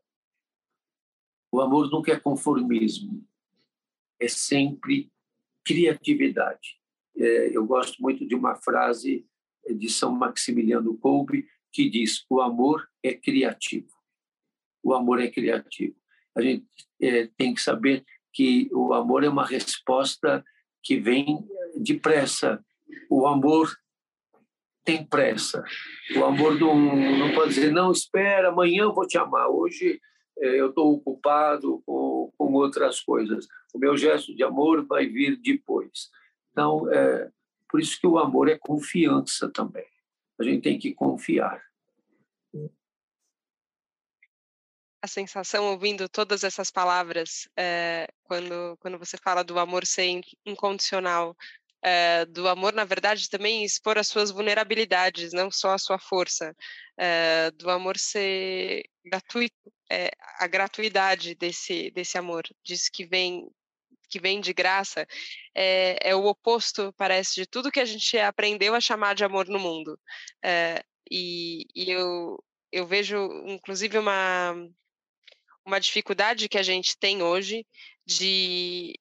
O 1.52 1.62
amor 1.62 1.90
nunca 1.90 2.12
é 2.12 2.20
conformismo, 2.20 3.26
é 4.20 4.28
sempre 4.28 5.12
criatividade. 5.64 6.80
É, 7.16 7.56
eu 7.56 7.66
gosto 7.66 8.02
muito 8.02 8.28
de 8.28 8.36
uma 8.36 8.56
frase 8.56 9.26
de 9.68 9.90
São 9.90 10.12
Maximiliano 10.12 10.98
Kolbe 10.98 11.48
que 11.72 11.90
diz: 11.90 12.26
o 12.30 12.42
amor 12.42 12.90
é 13.04 13.14
criativo. 13.14 13.99
O 14.84 14.94
amor 14.94 15.22
é 15.22 15.28
criativo. 15.28 15.96
A 16.36 16.42
gente 16.42 16.66
é, 17.02 17.28
tem 17.38 17.54
que 17.54 17.62
saber 17.62 18.06
que 18.34 18.70
o 18.72 18.94
amor 18.94 19.24
é 19.24 19.30
uma 19.30 19.46
resposta 19.46 20.44
que 20.84 20.98
vem 20.98 21.46
depressa. 21.76 22.64
O 23.10 23.28
amor 23.28 23.76
tem 24.84 25.06
pressa. 25.06 25.64
O 26.16 26.24
amor 26.24 26.60
não, 26.60 26.76
não 26.76 27.34
pode 27.34 27.54
dizer, 27.54 27.72
não, 27.72 27.92
espera, 27.92 28.50
amanhã 28.50 28.84
eu 28.84 28.94
vou 28.94 29.06
te 29.06 29.18
amar. 29.18 29.48
Hoje 29.50 30.00
é, 30.40 30.60
eu 30.60 30.70
estou 30.70 30.94
ocupado 30.94 31.82
com, 31.86 32.32
com 32.38 32.54
outras 32.54 33.00
coisas. 33.02 33.48
O 33.74 33.80
meu 33.80 33.98
gesto 33.98 34.34
de 34.36 34.44
amor 34.44 34.86
vai 34.86 35.06
vir 35.06 35.38
depois. 35.38 36.10
Então, 36.52 36.92
é, 36.92 37.30
por 37.70 37.80
isso 37.80 38.00
que 38.00 38.08
o 38.08 38.18
amor 38.18 38.50
é 38.50 38.58
confiança 38.58 39.50
também. 39.50 39.86
A 40.40 40.44
gente 40.44 40.62
tem 40.62 40.80
que 40.80 40.94
confiar. 40.94 41.62
A 45.02 45.08
sensação, 45.08 45.66
ouvindo 45.72 46.10
todas 46.10 46.44
essas 46.44 46.70
palavras, 46.70 47.48
é, 47.58 48.08
quando, 48.24 48.78
quando 48.80 49.00
você 49.00 49.18
fala 49.18 49.44
do 49.44 49.58
amor 49.58 49.86
ser 49.86 50.22
incondicional, 50.46 51.36
é, 51.82 52.26
do 52.26 52.48
amor, 52.48 52.74
na 52.74 52.84
verdade, 52.84 53.30
também 53.30 53.64
expor 53.64 53.98
as 53.98 54.08
suas 54.08 54.32
vulnerabilidades, 54.32 55.32
não 55.32 55.50
só 55.50 55.72
a 55.72 55.78
sua 55.78 55.98
força, 55.98 56.54
é, 56.98 57.52
do 57.52 57.70
amor 57.70 57.98
ser 57.98 58.84
gratuito, 59.06 59.56
a 60.38 60.48
gratuidade 60.48 61.34
desse, 61.34 61.90
desse 61.92 62.18
amor, 62.18 62.44
diz 62.64 62.90
que 62.90 63.06
vem 63.06 63.50
que 64.10 64.20
vem 64.20 64.42
de 64.42 64.54
graça, 64.54 65.08
é, 65.54 66.10
é, 66.10 66.16
o 66.16 66.26
oposto, 66.26 66.92
parece, 66.98 67.36
de 67.36 67.46
tudo 67.46 67.72
que 67.72 67.80
a 67.80 67.86
gente 67.86 68.18
aprendeu 68.18 68.74
a 68.74 68.82
chamar 68.82 69.14
de 69.14 69.24
amor 69.24 69.48
no 69.48 69.60
mundo. 69.60 70.00
e, 71.12 71.66
e 71.76 71.92
eu, 71.92 72.44
eu 72.72 72.88
vejo, 72.88 73.18
inclusive, 73.48 73.98
uma, 74.00 74.56
uma 75.66 75.80
dificuldade 75.80 76.50
que 76.50 76.58
a 76.58 76.64
gente 76.64 76.98
tem 76.98 77.22
hoje 77.22 77.66
de, 78.06 78.94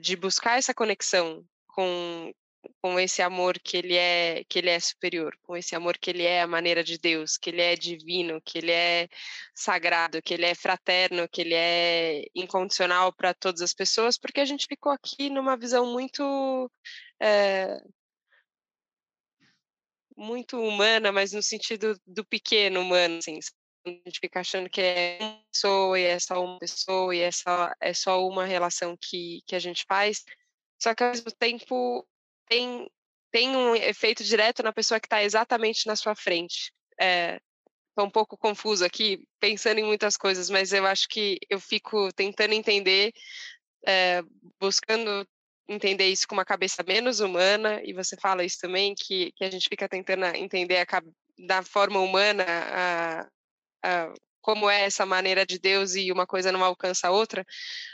de 0.00 0.16
buscar 0.16 0.58
essa 0.58 0.74
conexão 0.74 1.44
com, 1.68 2.32
com 2.80 2.98
esse 2.98 3.22
amor 3.22 3.58
que 3.58 3.76
ele 3.76 3.96
é 3.96 4.44
que 4.48 4.58
ele 4.58 4.70
é 4.70 4.78
superior, 4.80 5.36
com 5.42 5.56
esse 5.56 5.74
amor 5.74 5.98
que 5.98 6.10
ele 6.10 6.22
é 6.22 6.42
a 6.42 6.46
maneira 6.46 6.82
de 6.84 6.98
Deus, 6.98 7.36
que 7.36 7.50
ele 7.50 7.60
é 7.62 7.76
divino, 7.76 8.40
que 8.42 8.58
ele 8.58 8.72
é 8.72 9.08
sagrado, 9.54 10.22
que 10.22 10.34
ele 10.34 10.46
é 10.46 10.54
fraterno, 10.54 11.28
que 11.28 11.40
ele 11.40 11.54
é 11.54 12.24
incondicional 12.34 13.12
para 13.12 13.34
todas 13.34 13.60
as 13.60 13.74
pessoas, 13.74 14.18
porque 14.18 14.40
a 14.40 14.44
gente 14.44 14.66
ficou 14.68 14.92
aqui 14.92 15.30
numa 15.30 15.56
visão 15.56 15.92
muito 15.92 16.70
é, 17.20 17.78
muito 20.16 20.60
humana, 20.60 21.12
mas 21.12 21.32
no 21.32 21.42
sentido 21.42 21.98
do 22.06 22.24
pequeno 22.24 22.80
humano, 22.80 23.18
assim, 23.18 23.38
a 23.86 23.90
gente 23.90 24.20
fica 24.20 24.40
achando 24.40 24.68
que 24.68 24.80
é 24.80 25.18
uma 25.20 25.44
pessoa 25.50 25.98
e 25.98 26.04
é 26.04 26.18
só 26.18 26.44
uma 26.44 26.58
pessoa 26.58 27.14
e 27.14 27.20
é 27.20 27.30
só, 27.30 27.70
é 27.80 27.94
só 27.94 28.26
uma 28.26 28.44
relação 28.44 28.96
que, 29.00 29.42
que 29.46 29.54
a 29.54 29.58
gente 29.58 29.84
faz, 29.88 30.24
só 30.80 30.94
que 30.94 31.02
ao 31.02 31.10
mesmo 31.10 31.30
tempo 31.32 32.06
tem, 32.46 32.90
tem 33.30 33.56
um 33.56 33.74
efeito 33.74 34.24
direto 34.24 34.62
na 34.62 34.72
pessoa 34.72 35.00
que 35.00 35.06
está 35.06 35.22
exatamente 35.22 35.86
na 35.86 35.96
sua 35.96 36.14
frente. 36.14 36.72
É, 37.00 37.40
Estou 37.94 38.06
um 38.06 38.10
pouco 38.10 38.36
confuso 38.36 38.84
aqui, 38.84 39.24
pensando 39.38 39.78
em 39.78 39.84
muitas 39.84 40.16
coisas, 40.16 40.50
mas 40.50 40.72
eu 40.72 40.84
acho 40.84 41.08
que 41.08 41.38
eu 41.48 41.60
fico 41.60 42.12
tentando 42.12 42.52
entender, 42.52 43.12
é, 43.86 44.20
buscando 44.60 45.24
entender 45.68 46.08
isso 46.08 46.26
com 46.26 46.34
uma 46.34 46.44
cabeça 46.44 46.82
menos 46.82 47.20
humana, 47.20 47.80
e 47.84 47.92
você 47.92 48.16
fala 48.16 48.44
isso 48.44 48.58
também, 48.60 48.96
que, 48.96 49.30
que 49.36 49.44
a 49.44 49.50
gente 49.50 49.68
fica 49.68 49.88
tentando 49.88 50.24
entender 50.34 50.78
a, 50.78 51.02
da 51.46 51.62
forma 51.62 52.00
humana 52.00 52.44
a, 52.44 53.28
a, 53.84 54.12
como 54.40 54.68
é 54.68 54.82
essa 54.82 55.06
maneira 55.06 55.46
de 55.46 55.58
Deus 55.58 55.94
e 55.94 56.12
uma 56.12 56.26
coisa 56.26 56.52
não 56.52 56.62
alcança 56.62 57.08
a 57.08 57.10
outra, 57.10 57.44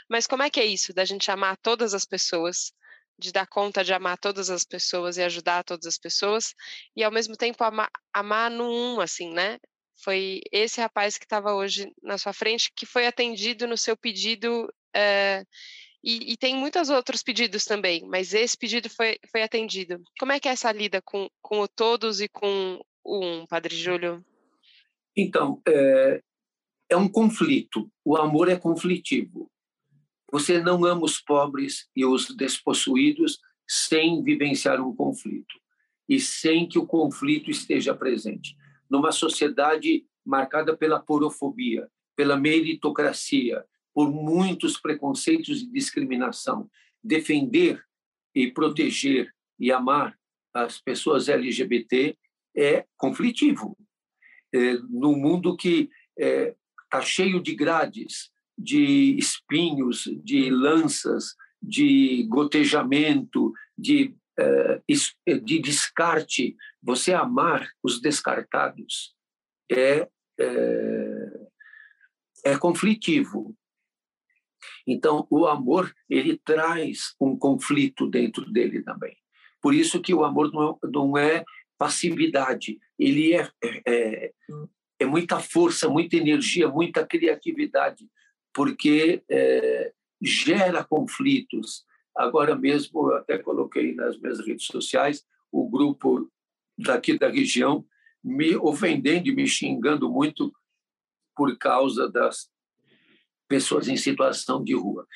mas 0.09 0.27
como 0.27 0.43
é 0.43 0.49
que 0.49 0.59
é 0.59 0.65
isso, 0.65 0.93
da 0.93 1.05
gente 1.05 1.31
amar 1.31 1.55
todas 1.57 1.93
as 1.93 2.03
pessoas, 2.03 2.73
de 3.17 3.31
dar 3.31 3.47
conta 3.47 3.83
de 3.83 3.93
amar 3.93 4.17
todas 4.17 4.49
as 4.49 4.65
pessoas 4.65 5.17
e 5.17 5.23
ajudar 5.23 5.63
todas 5.63 5.85
as 5.85 5.97
pessoas, 5.97 6.53
e 6.95 7.03
ao 7.03 7.11
mesmo 7.11 7.37
tempo 7.37 7.63
amar, 7.63 7.89
amar 8.13 8.51
no 8.51 8.69
um, 8.69 8.99
assim, 8.99 9.31
né? 9.33 9.59
Foi 10.03 10.41
esse 10.51 10.81
rapaz 10.81 11.17
que 11.17 11.25
estava 11.25 11.53
hoje 11.53 11.89
na 12.01 12.17
sua 12.17 12.33
frente 12.33 12.71
que 12.75 12.85
foi 12.85 13.05
atendido 13.07 13.67
no 13.67 13.77
seu 13.77 13.95
pedido, 13.95 14.67
é, 14.93 15.45
e, 16.03 16.33
e, 16.33 16.37
tem 16.37 16.55
muitos 16.55 16.89
outros 16.89 17.21
pedidos 17.21 17.63
também, 17.63 18.03
mas 18.07 18.33
esse 18.33 18.57
pedido 18.57 18.89
foi, 18.89 19.19
foi 19.31 19.43
atendido. 19.43 20.01
Como 20.19 20.31
é 20.31 20.39
que 20.39 20.49
é 20.49 20.51
essa 20.51 20.71
lida 20.71 21.01
com, 21.01 21.29
com 21.41 21.59
o 21.59 21.67
todos 21.67 22.19
e 22.19 22.27
com 22.27 22.81
o 23.03 23.23
um, 23.23 23.45
Padre 23.45 23.75
Júlio? 23.75 24.25
Então, 25.15 25.61
é, 25.67 26.21
é 26.89 26.97
um 26.97 27.07
conflito. 27.07 27.91
O 28.03 28.17
amor 28.17 28.49
é 28.49 28.55
conflitivo. 28.55 29.51
Você 30.31 30.61
não 30.61 30.85
ama 30.85 31.03
os 31.03 31.19
pobres 31.19 31.89
e 31.95 32.05
os 32.05 32.27
despossuídos 32.35 33.39
sem 33.67 34.23
vivenciar 34.23 34.81
um 34.81 34.95
conflito 34.95 35.59
e 36.07 36.19
sem 36.19 36.67
que 36.67 36.77
o 36.77 36.85
conflito 36.85 37.49
esteja 37.49 37.95
presente. 37.95 38.55
Numa 38.89 39.11
sociedade 39.11 40.05
marcada 40.25 40.75
pela 40.75 40.99
porofobia, 40.99 41.89
pela 42.15 42.37
meritocracia, 42.37 43.65
por 43.93 44.11
muitos 44.11 44.77
preconceitos 44.77 45.61
e 45.61 45.71
discriminação, 45.71 46.69
defender 47.03 47.83
e 48.35 48.49
proteger 48.51 49.33
e 49.59 49.71
amar 49.71 50.17
as 50.53 50.79
pessoas 50.79 51.29
LGBT 51.29 52.17
é 52.55 52.85
conflitivo. 52.97 53.77
É, 54.53 54.73
no 54.89 55.15
mundo 55.15 55.55
que 55.55 55.89
está 56.17 56.27
é, 56.27 56.55
tá 56.89 57.01
cheio 57.01 57.41
de 57.41 57.55
grades, 57.55 58.31
de 58.57 59.17
espinhos, 59.17 60.03
de 60.23 60.49
lanças, 60.49 61.35
de 61.61 62.23
gotejamento, 62.29 63.53
de, 63.77 64.15
eh, 64.37 64.81
de 65.43 65.59
descarte. 65.59 66.55
Você 66.81 67.13
amar 67.13 67.67
os 67.83 68.01
descartados 68.01 69.15
é, 69.71 70.07
é, 70.39 71.47
é 72.45 72.57
conflitivo. 72.57 73.55
Então, 74.85 75.27
o 75.29 75.45
amor 75.45 75.93
ele 76.09 76.39
traz 76.43 77.15
um 77.19 77.37
conflito 77.37 78.07
dentro 78.07 78.51
dele 78.51 78.83
também. 78.83 79.15
Por 79.61 79.73
isso 79.73 80.01
que 80.01 80.13
o 80.13 80.23
amor 80.23 80.51
não 80.51 80.69
é, 80.71 80.89
não 80.91 81.17
é 81.17 81.45
passividade, 81.81 82.79
ele 82.99 83.33
é, 83.33 83.49
é, 83.87 84.31
é, 84.99 85.05
muita 85.07 85.39
força, 85.39 85.89
muita 85.89 86.15
energia, 86.15 86.67
muita 86.67 87.03
criatividade, 87.03 88.07
porque 88.53 89.23
é, 89.27 89.91
gera 90.21 90.83
conflitos. 90.83 91.83
Agora 92.15 92.55
mesmo, 92.55 93.09
eu 93.09 93.15
até 93.15 93.39
coloquei 93.39 93.95
nas 93.95 94.15
minhas 94.19 94.39
redes 94.45 94.67
sociais 94.67 95.25
o 95.51 95.67
grupo 95.67 96.31
daqui 96.77 97.17
da 97.17 97.27
região 97.27 97.83
me 98.23 98.55
ofendendo 98.55 99.29
e 99.29 99.35
me 99.35 99.47
xingando 99.47 100.07
muito 100.07 100.53
por 101.35 101.57
causa 101.57 102.07
das 102.07 102.47
pessoas 103.47 103.87
em 103.87 103.97
situação 103.97 104.63
de 104.63 104.75
rua. 104.75 105.07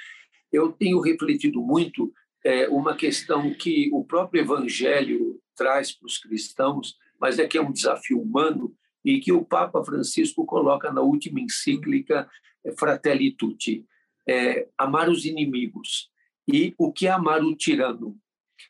Eu 0.51 0.71
tenho 0.71 0.99
refletido 0.99 1.61
muito 1.61 2.11
é, 2.43 2.67
uma 2.69 2.95
questão 2.95 3.53
que 3.53 3.87
o 3.93 4.03
próprio 4.03 4.41
Evangelho 4.41 5.34
traz 5.55 5.91
para 5.91 6.05
os 6.05 6.17
cristãos, 6.17 6.97
mas 7.19 7.39
é 7.39 7.47
que 7.47 7.57
é 7.57 7.61
um 7.61 7.71
desafio 7.71 8.21
humano 8.21 8.75
e 9.03 9.19
que 9.19 9.31
o 9.31 9.45
Papa 9.45 9.83
Francisco 9.83 10.45
coloca 10.45 10.91
na 10.91 11.01
última 11.01 11.39
encíclica 11.39 12.29
é, 12.63 12.71
Fratelli 12.71 13.31
Tutti, 13.31 13.85
é, 14.27 14.67
amar 14.77 15.09
os 15.09 15.25
inimigos. 15.25 16.09
E 16.47 16.73
o 16.77 16.91
que 16.91 17.07
é 17.07 17.11
amar 17.11 17.43
o 17.43 17.55
tirano? 17.55 18.19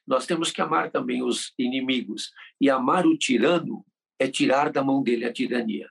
Nós 0.05 0.25
temos 0.25 0.51
que 0.51 0.61
amar 0.61 0.91
também 0.91 1.23
os 1.23 1.53
inimigos. 1.57 2.31
E 2.59 2.69
amar 2.69 3.05
o 3.05 3.17
tirano 3.17 3.85
é 4.19 4.27
tirar 4.27 4.71
da 4.71 4.83
mão 4.83 5.01
dele 5.01 5.25
a 5.25 5.33
tirania. 5.33 5.89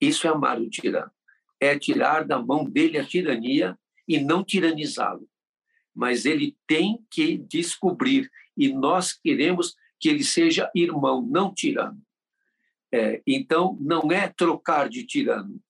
Isso 0.00 0.26
é 0.26 0.30
amar 0.30 0.60
o 0.60 0.68
tirano. 0.68 1.10
É 1.60 1.78
tirar 1.78 2.24
da 2.24 2.40
mão 2.40 2.68
dele 2.68 2.98
a 2.98 3.04
tirania 3.04 3.78
e 4.08 4.18
não 4.18 4.42
tiranizá-lo. 4.42 5.28
Mas 5.94 6.24
ele 6.24 6.56
tem 6.66 7.04
que 7.10 7.36
descobrir, 7.38 8.30
e 8.56 8.72
nós 8.72 9.12
queremos 9.12 9.76
que 10.00 10.08
ele 10.08 10.24
seja 10.24 10.70
irmão, 10.74 11.22
não 11.22 11.52
tirano. 11.52 12.00
É, 12.92 13.22
então, 13.26 13.76
não 13.80 14.10
é 14.10 14.28
trocar 14.28 14.88
de 14.88 15.04
tirano, 15.04 15.60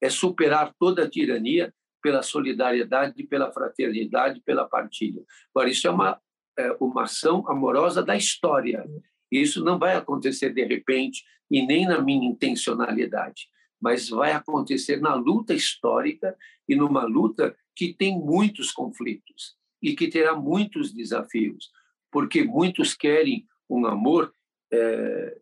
é 0.00 0.10
superar 0.10 0.74
toda 0.78 1.04
a 1.04 1.08
tirania 1.08 1.72
pela 2.02 2.22
solidariedade, 2.22 3.22
pela 3.22 3.52
fraternidade, 3.52 4.42
pela 4.44 4.68
partilha. 4.68 5.22
Agora, 5.54 5.70
isso 5.70 5.86
é 5.86 5.90
uma, 5.90 6.20
é 6.58 6.76
uma 6.80 7.04
ação 7.04 7.48
amorosa 7.48 8.02
da 8.02 8.16
história. 8.16 8.84
Isso 9.30 9.64
não 9.64 9.78
vai 9.78 9.94
acontecer 9.94 10.52
de 10.52 10.64
repente 10.64 11.24
e 11.50 11.64
nem 11.64 11.86
na 11.86 12.00
minha 12.00 12.28
intencionalidade, 12.28 13.48
mas 13.82 14.08
vai 14.08 14.30
acontecer 14.30 15.00
na 15.00 15.14
luta 15.14 15.52
histórica 15.52 16.36
e 16.68 16.76
numa 16.76 17.04
luta 17.04 17.56
que 17.74 17.92
tem 17.92 18.16
muitos 18.16 18.70
conflitos 18.70 19.56
e 19.82 19.96
que 19.96 20.06
terá 20.06 20.36
muitos 20.36 20.92
desafios, 20.92 21.68
porque 22.10 22.44
muitos 22.44 22.94
querem 22.94 23.44
um 23.68 23.84
amor 23.84 24.32
é, 24.72 25.36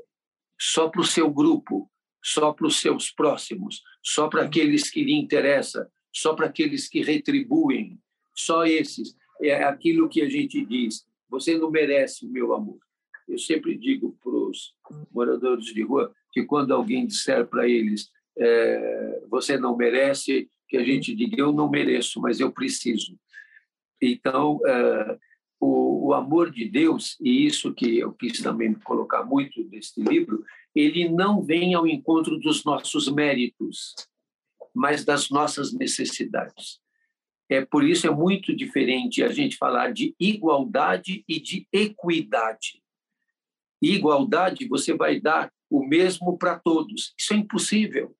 só 0.58 0.88
para 0.88 1.02
o 1.02 1.06
seu 1.06 1.30
grupo, 1.30 1.90
só 2.24 2.52
para 2.52 2.66
os 2.66 2.80
seus 2.80 3.10
próximos, 3.10 3.82
só 4.02 4.28
para 4.28 4.44
aqueles 4.44 4.90
que 4.90 5.04
lhe 5.04 5.14
interessam, 5.14 5.86
só 6.10 6.34
para 6.34 6.46
aqueles 6.46 6.88
que 6.88 7.02
retribuem, 7.02 8.00
só 8.34 8.64
esses. 8.64 9.14
É 9.42 9.64
aquilo 9.64 10.08
que 10.08 10.22
a 10.22 10.28
gente 10.28 10.64
diz: 10.64 11.04
você 11.28 11.58
não 11.58 11.70
merece 11.70 12.24
o 12.24 12.30
meu 12.30 12.54
amor. 12.54 12.78
Eu 13.28 13.38
sempre 13.38 13.76
digo 13.76 14.18
para 14.22 14.32
os 14.32 14.74
moradores 15.12 15.66
de 15.66 15.82
rua 15.82 16.14
que 16.32 16.44
quando 16.44 16.72
alguém 16.72 17.06
disser 17.06 17.46
para 17.46 17.68
eles 17.68 18.10
é, 18.38 19.22
você 19.28 19.58
não 19.58 19.76
merece, 19.76 20.48
que 20.68 20.76
a 20.76 20.84
gente 20.84 21.14
diga 21.14 21.40
eu 21.40 21.52
não 21.52 21.68
mereço, 21.68 22.20
mas 22.20 22.40
eu 22.40 22.52
preciso. 22.52 23.18
Então, 24.00 24.60
é, 24.66 25.18
o, 25.60 26.08
o, 26.08 26.14
amor 26.14 26.50
de 26.50 26.64
Deus, 26.64 27.16
e 27.20 27.44
isso 27.44 27.74
que 27.74 27.98
eu 27.98 28.12
quis 28.12 28.40
também 28.40 28.72
colocar 28.74 29.24
muito 29.24 29.62
neste 29.64 30.00
livro, 30.00 30.44
ele 30.74 31.08
não 31.08 31.42
vem 31.42 31.74
ao 31.74 31.86
encontro 31.86 32.38
dos 32.38 32.64
nossos 32.64 33.12
méritos, 33.12 33.94
mas 34.74 35.04
das 35.04 35.28
nossas 35.28 35.72
necessidades. 35.72 36.80
É 37.48 37.64
por 37.64 37.82
isso 37.82 38.06
é 38.06 38.10
muito 38.10 38.54
diferente 38.54 39.24
a 39.24 39.28
gente 39.28 39.56
falar 39.56 39.92
de 39.92 40.14
igualdade 40.20 41.24
e 41.28 41.40
de 41.40 41.66
equidade. 41.72 42.80
Igualdade, 43.82 44.68
você 44.68 44.94
vai 44.94 45.20
dar 45.20 45.52
o 45.68 45.84
mesmo 45.84 46.38
para 46.38 46.58
todos. 46.58 47.12
Isso 47.18 47.34
é 47.34 47.36
impossível. 47.36 48.14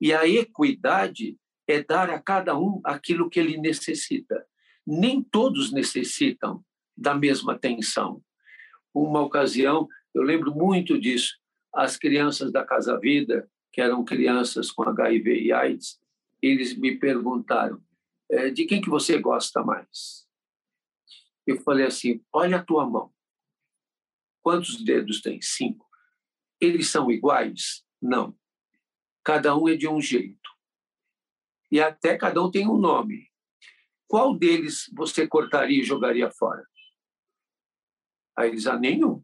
E 0.00 0.12
a 0.12 0.26
equidade 0.26 1.36
é 1.66 1.82
dar 1.82 2.10
a 2.10 2.20
cada 2.20 2.58
um 2.58 2.80
aquilo 2.84 3.28
que 3.28 3.38
ele 3.38 3.58
necessita. 3.58 4.46
Nem 4.86 5.22
todos 5.22 5.72
necessitam 5.72 6.64
da 6.96 7.14
mesma 7.14 7.52
atenção. 7.52 8.22
Uma 8.94 9.20
ocasião, 9.20 9.86
eu 10.14 10.22
lembro 10.22 10.54
muito 10.54 10.98
disso, 10.98 11.36
as 11.72 11.96
crianças 11.96 12.50
da 12.50 12.64
Casa 12.64 12.98
Vida, 12.98 13.48
que 13.72 13.80
eram 13.80 14.04
crianças 14.04 14.72
com 14.72 14.82
HIV 14.82 15.42
e 15.42 15.52
AIDS, 15.52 16.00
eles 16.42 16.76
me 16.76 16.98
perguntaram: 16.98 17.82
é, 18.30 18.50
de 18.50 18.64
quem 18.64 18.80
que 18.80 18.88
você 18.88 19.18
gosta 19.18 19.62
mais? 19.62 20.26
Eu 21.46 21.60
falei 21.60 21.86
assim: 21.86 22.22
olha 22.32 22.58
a 22.58 22.64
tua 22.64 22.88
mão. 22.88 23.12
Quantos 24.42 24.82
dedos 24.82 25.20
tem? 25.20 25.40
Cinco. 25.42 25.86
Eles 26.60 26.88
são 26.88 27.10
iguais? 27.10 27.84
Não. 28.00 28.36
Cada 29.28 29.54
um 29.54 29.68
é 29.68 29.76
de 29.76 29.86
um 29.86 30.00
jeito. 30.00 30.50
E 31.70 31.78
até 31.78 32.16
cada 32.16 32.42
um 32.42 32.50
tem 32.50 32.66
um 32.66 32.78
nome. 32.78 33.28
Qual 34.06 34.34
deles 34.34 34.90
você 34.96 35.28
cortaria 35.28 35.82
e 35.82 35.84
jogaria 35.84 36.30
fora? 36.30 36.66
Aí 38.34 38.48
eles, 38.48 38.66
ah, 38.66 38.78
nenhum. 38.78 39.22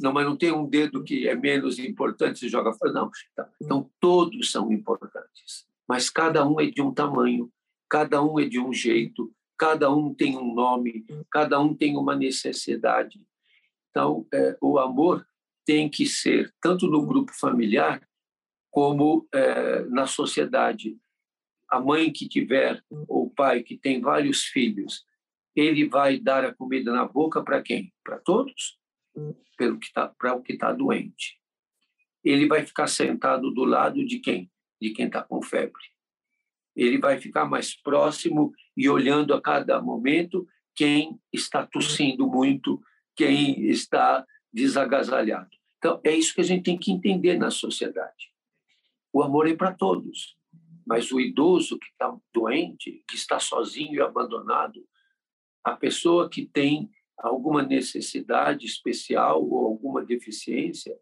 Não, 0.00 0.12
mas 0.12 0.26
não 0.26 0.36
tem 0.36 0.50
um 0.50 0.68
dedo 0.68 1.04
que 1.04 1.28
é 1.28 1.36
menos 1.36 1.78
importante 1.78 2.44
e 2.44 2.48
joga 2.48 2.72
fora. 2.72 2.92
Não. 2.92 3.08
Tá. 3.36 3.48
Então, 3.62 3.88
todos 4.00 4.50
são 4.50 4.72
importantes. 4.72 5.64
Mas 5.86 6.10
cada 6.10 6.44
um 6.44 6.60
é 6.60 6.66
de 6.66 6.82
um 6.82 6.92
tamanho, 6.92 7.52
cada 7.88 8.20
um 8.20 8.40
é 8.40 8.46
de 8.46 8.58
um 8.58 8.72
jeito, 8.72 9.32
cada 9.56 9.94
um 9.94 10.12
tem 10.12 10.36
um 10.36 10.52
nome, 10.52 11.06
cada 11.30 11.60
um 11.60 11.72
tem 11.72 11.96
uma 11.96 12.16
necessidade. 12.16 13.24
Então, 13.90 14.26
é, 14.34 14.58
o 14.60 14.76
amor 14.80 15.24
tem 15.64 15.88
que 15.88 16.04
ser, 16.04 16.52
tanto 16.60 16.88
no 16.88 17.06
grupo 17.06 17.32
familiar, 17.32 18.02
como 18.72 19.28
é, 19.32 19.84
na 19.84 20.06
sociedade. 20.06 20.98
A 21.68 21.78
mãe 21.78 22.10
que 22.10 22.26
tiver, 22.26 22.82
ou 22.90 23.26
o 23.26 23.30
pai 23.30 23.62
que 23.62 23.76
tem 23.76 24.00
vários 24.00 24.44
filhos, 24.44 25.04
ele 25.54 25.86
vai 25.86 26.18
dar 26.18 26.44
a 26.44 26.54
comida 26.54 26.90
na 26.90 27.04
boca 27.04 27.44
para 27.44 27.62
quem? 27.62 27.92
Para 28.02 28.18
todos? 28.18 28.78
Pelo 29.58 29.78
que 29.78 29.92
tá, 29.92 30.08
para 30.08 30.34
o 30.34 30.42
que 30.42 30.54
está 30.54 30.72
doente. 30.72 31.38
Ele 32.24 32.48
vai 32.48 32.64
ficar 32.64 32.86
sentado 32.86 33.50
do 33.50 33.64
lado 33.64 34.04
de 34.06 34.18
quem? 34.18 34.50
De 34.80 34.90
quem 34.90 35.06
está 35.06 35.22
com 35.22 35.42
febre. 35.42 35.82
Ele 36.74 36.96
vai 36.96 37.20
ficar 37.20 37.44
mais 37.44 37.74
próximo 37.74 38.54
e 38.74 38.88
olhando 38.88 39.34
a 39.34 39.42
cada 39.42 39.82
momento 39.82 40.46
quem 40.74 41.20
está 41.30 41.66
tossindo 41.66 42.26
muito, 42.26 42.80
quem 43.14 43.66
está 43.66 44.26
desagasalhado. 44.50 45.50
Então, 45.76 46.00
é 46.02 46.14
isso 46.14 46.34
que 46.34 46.40
a 46.40 46.44
gente 46.44 46.62
tem 46.62 46.78
que 46.78 46.90
entender 46.90 47.36
na 47.36 47.50
sociedade. 47.50 48.31
O 49.12 49.22
amor 49.22 49.48
é 49.48 49.54
para 49.54 49.72
todos, 49.72 50.36
mas 50.86 51.12
o 51.12 51.20
idoso 51.20 51.78
que 51.78 51.86
está 51.86 52.16
doente, 52.32 53.04
que 53.06 53.14
está 53.14 53.38
sozinho 53.38 53.94
e 53.94 54.00
abandonado, 54.00 54.84
a 55.62 55.76
pessoa 55.76 56.28
que 56.28 56.46
tem 56.46 56.90
alguma 57.18 57.62
necessidade 57.62 58.66
especial 58.66 59.46
ou 59.48 59.66
alguma 59.66 60.04
deficiência, 60.04 60.96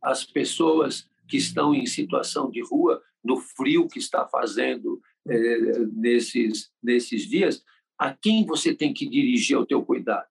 as 0.00 0.24
pessoas 0.24 1.08
que 1.28 1.36
estão 1.36 1.74
em 1.74 1.86
situação 1.86 2.50
de 2.50 2.62
rua, 2.62 3.02
no 3.22 3.36
frio 3.36 3.88
que 3.88 3.98
está 3.98 4.26
fazendo 4.26 5.00
é, 5.28 5.78
nesses, 5.92 6.70
nesses 6.80 7.22
dias, 7.28 7.64
a 7.98 8.14
quem 8.14 8.46
você 8.46 8.74
tem 8.74 8.94
que 8.94 9.08
dirigir 9.08 9.58
o 9.58 9.66
teu 9.66 9.84
cuidado? 9.84 10.28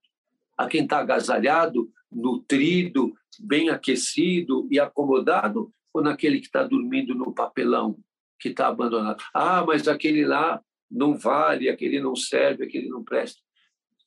A 0.57 0.67
quem 0.67 0.83
está 0.83 0.99
agasalhado, 0.99 1.91
nutrido, 2.09 3.13
bem 3.39 3.69
aquecido 3.69 4.67
e 4.71 4.79
acomodado, 4.79 5.73
ou 5.95 6.01
naquele 6.01 6.41
que 6.41 6.47
está 6.47 6.61
dormindo 6.61 7.15
no 7.15 7.33
papelão, 7.33 7.97
que 8.37 8.49
está 8.49 8.67
abandonado? 8.67 9.23
Ah, 9.33 9.63
mas 9.65 9.87
aquele 9.87 10.25
lá 10.25 10.61
não 10.91 11.17
vale, 11.17 11.69
aquele 11.69 12.01
não 12.01 12.17
serve, 12.17 12.65
aquele 12.65 12.89
não 12.89 13.01
presta. 13.01 13.41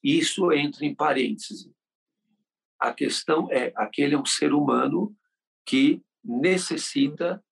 Isso 0.05 0.53
entra 0.53 0.85
em 0.85 0.95
parênteses. 0.95 1.67
A 2.79 2.93
questão 2.93 3.51
é: 3.51 3.73
aquele 3.75 4.15
é 4.15 4.19
um 4.19 4.27
ser 4.27 4.53
humano 4.53 5.17
que 5.65 6.03
necessita 6.23 7.43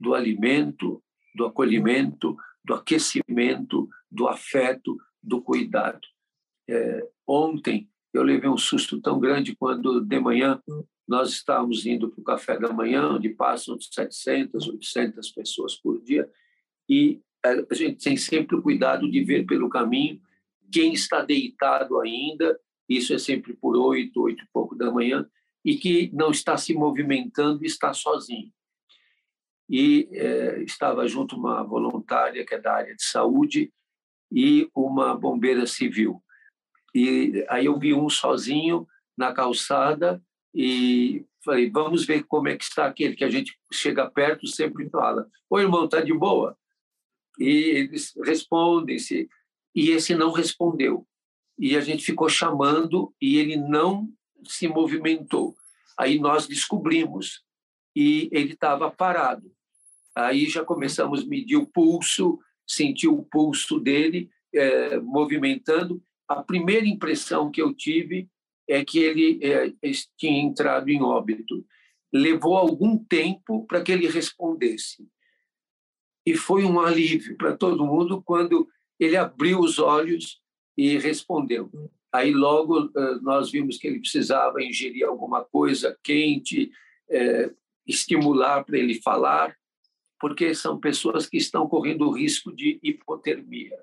do 0.00 0.14
alimento, 0.14 1.04
do 1.34 1.44
acolhimento, 1.44 2.34
do 2.64 2.72
aquecimento, 2.72 3.90
do 4.10 4.26
afeto, 4.26 4.96
do 5.22 5.42
cuidado. 5.42 6.00
É, 6.66 7.06
ontem 7.26 7.90
eu 8.14 8.22
levei 8.22 8.48
um 8.48 8.56
susto 8.56 9.02
tão 9.02 9.20
grande 9.20 9.54
quando 9.54 10.00
de 10.00 10.18
manhã 10.18 10.58
nós 11.12 11.30
estávamos 11.30 11.84
indo 11.86 12.10
para 12.10 12.20
o 12.20 12.24
café 12.24 12.58
da 12.58 12.72
manhã, 12.72 13.10
onde 13.10 13.28
passam 13.28 13.78
700, 13.78 14.68
800 14.68 15.30
pessoas 15.30 15.76
por 15.76 16.02
dia, 16.02 16.28
e 16.88 17.20
a 17.44 17.74
gente 17.74 18.02
tem 18.02 18.16
sempre 18.16 18.56
o 18.56 18.62
cuidado 18.62 19.10
de 19.10 19.22
ver 19.22 19.44
pelo 19.44 19.68
caminho 19.68 20.20
quem 20.70 20.92
está 20.92 21.22
deitado 21.22 22.00
ainda 22.00 22.58
isso 22.88 23.14
é 23.14 23.18
sempre 23.18 23.54
por 23.54 23.76
oito, 23.76 24.22
oito 24.22 24.42
e 24.42 24.48
pouco 24.52 24.74
da 24.74 24.90
manhã, 24.90 25.26
e 25.64 25.76
que 25.76 26.10
não 26.12 26.30
está 26.30 26.56
se 26.56 26.74
movimentando, 26.74 27.64
está 27.64 27.94
sozinho. 27.94 28.52
E 29.68 30.08
é, 30.12 30.62
estava 30.62 31.06
junto 31.06 31.36
uma 31.36 31.62
voluntária 31.62 32.44
que 32.44 32.54
é 32.54 32.60
da 32.60 32.74
área 32.74 32.94
de 32.94 33.04
saúde 33.04 33.72
e 34.30 34.68
uma 34.74 35.16
bombeira 35.16 35.66
civil. 35.66 36.22
E 36.94 37.44
aí 37.48 37.66
eu 37.66 37.78
vi 37.78 37.94
um 37.94 38.10
sozinho 38.10 38.86
na 39.16 39.32
calçada 39.32 40.22
e 40.54 41.24
falei, 41.44 41.70
vamos 41.70 42.04
ver 42.04 42.24
como 42.24 42.48
é 42.48 42.56
que 42.56 42.64
está 42.64 42.86
aquele 42.86 43.16
que 43.16 43.24
a 43.24 43.30
gente 43.30 43.56
chega 43.72 44.10
perto 44.10 44.46
sempre 44.46 44.88
fala, 44.90 45.28
oi 45.50 45.62
irmão, 45.62 45.88
tá 45.88 46.00
de 46.00 46.12
boa? 46.12 46.56
E 47.38 47.48
eles 47.48 48.12
respondem-se 48.24 49.28
e 49.74 49.90
esse 49.90 50.14
não 50.14 50.30
respondeu. 50.30 51.06
E 51.58 51.76
a 51.76 51.80
gente 51.80 52.04
ficou 52.04 52.28
chamando 52.28 53.14
e 53.20 53.38
ele 53.38 53.56
não 53.56 54.08
se 54.44 54.68
movimentou. 54.68 55.54
Aí 55.98 56.18
nós 56.18 56.46
descobrimos 56.46 57.42
e 57.94 58.28
ele 58.32 58.52
estava 58.52 58.90
parado. 58.90 59.50
Aí 60.14 60.46
já 60.46 60.64
começamos 60.64 61.22
a 61.22 61.26
medir 61.26 61.56
o 61.56 61.66
pulso, 61.66 62.38
sentir 62.66 63.08
o 63.08 63.22
pulso 63.22 63.78
dele 63.80 64.30
é, 64.54 64.98
movimentando. 65.00 66.02
A 66.28 66.42
primeira 66.42 66.86
impressão 66.86 67.50
que 67.50 67.60
eu 67.60 67.72
tive 67.72 68.28
é 68.72 68.84
que 68.84 68.98
ele 68.98 69.38
é, 69.42 69.72
tinha 70.16 70.40
entrado 70.42 70.88
em 70.88 71.02
óbito. 71.02 71.66
Levou 72.12 72.56
algum 72.56 72.96
tempo 72.96 73.66
para 73.66 73.82
que 73.82 73.92
ele 73.92 74.08
respondesse. 74.08 75.08
E 76.24 76.34
foi 76.34 76.64
um 76.64 76.80
alívio 76.80 77.36
para 77.36 77.56
todo 77.56 77.86
mundo 77.86 78.22
quando 78.22 78.68
ele 78.98 79.16
abriu 79.16 79.60
os 79.60 79.78
olhos 79.78 80.40
e 80.76 80.96
respondeu. 80.98 81.70
Aí 82.12 82.32
logo 82.32 82.90
nós 83.22 83.50
vimos 83.50 83.78
que 83.78 83.86
ele 83.88 84.00
precisava 84.00 84.62
ingerir 84.62 85.06
alguma 85.06 85.44
coisa 85.44 85.98
quente, 86.02 86.70
estimular 87.86 88.64
para 88.64 88.78
ele 88.78 89.00
falar, 89.02 89.56
porque 90.20 90.54
são 90.54 90.78
pessoas 90.78 91.26
que 91.26 91.36
estão 91.36 91.66
correndo 91.66 92.06
o 92.06 92.12
risco 92.12 92.54
de 92.54 92.78
hipotermia. 92.82 93.78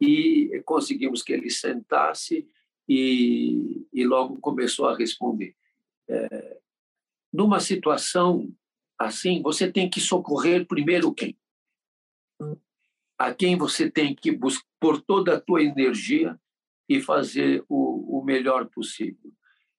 E 0.00 0.62
conseguimos 0.64 1.22
que 1.22 1.32
ele 1.32 1.50
sentasse 1.50 2.46
e, 2.88 3.86
e 3.92 4.06
logo 4.06 4.40
começou 4.40 4.88
a 4.88 4.96
responder. 4.96 5.54
É, 6.08 6.58
numa 7.32 7.60
situação 7.60 8.52
assim, 8.98 9.42
você 9.42 9.70
tem 9.70 9.88
que 9.88 10.00
socorrer 10.00 10.66
primeiro 10.66 11.12
quem? 11.12 11.38
A 13.18 13.34
quem 13.34 13.56
você 13.56 13.90
tem 13.90 14.14
que 14.14 14.32
buscar, 14.32 14.66
por 14.80 15.02
toda 15.02 15.34
a 15.34 15.40
tua 15.40 15.62
energia 15.62 16.38
e 16.88 17.00
fazer 17.00 17.64
o, 17.68 18.20
o 18.20 18.24
melhor 18.24 18.66
possível. 18.66 19.32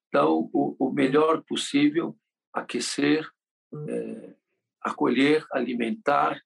Então, 0.08 0.50
o, 0.54 0.76
o 0.78 0.91
melhor 0.91 1.43
possível, 1.43 2.17
aquecer, 2.54 3.28
é, 3.88 4.36
acolher, 4.82 5.45
alimentar 5.52 6.39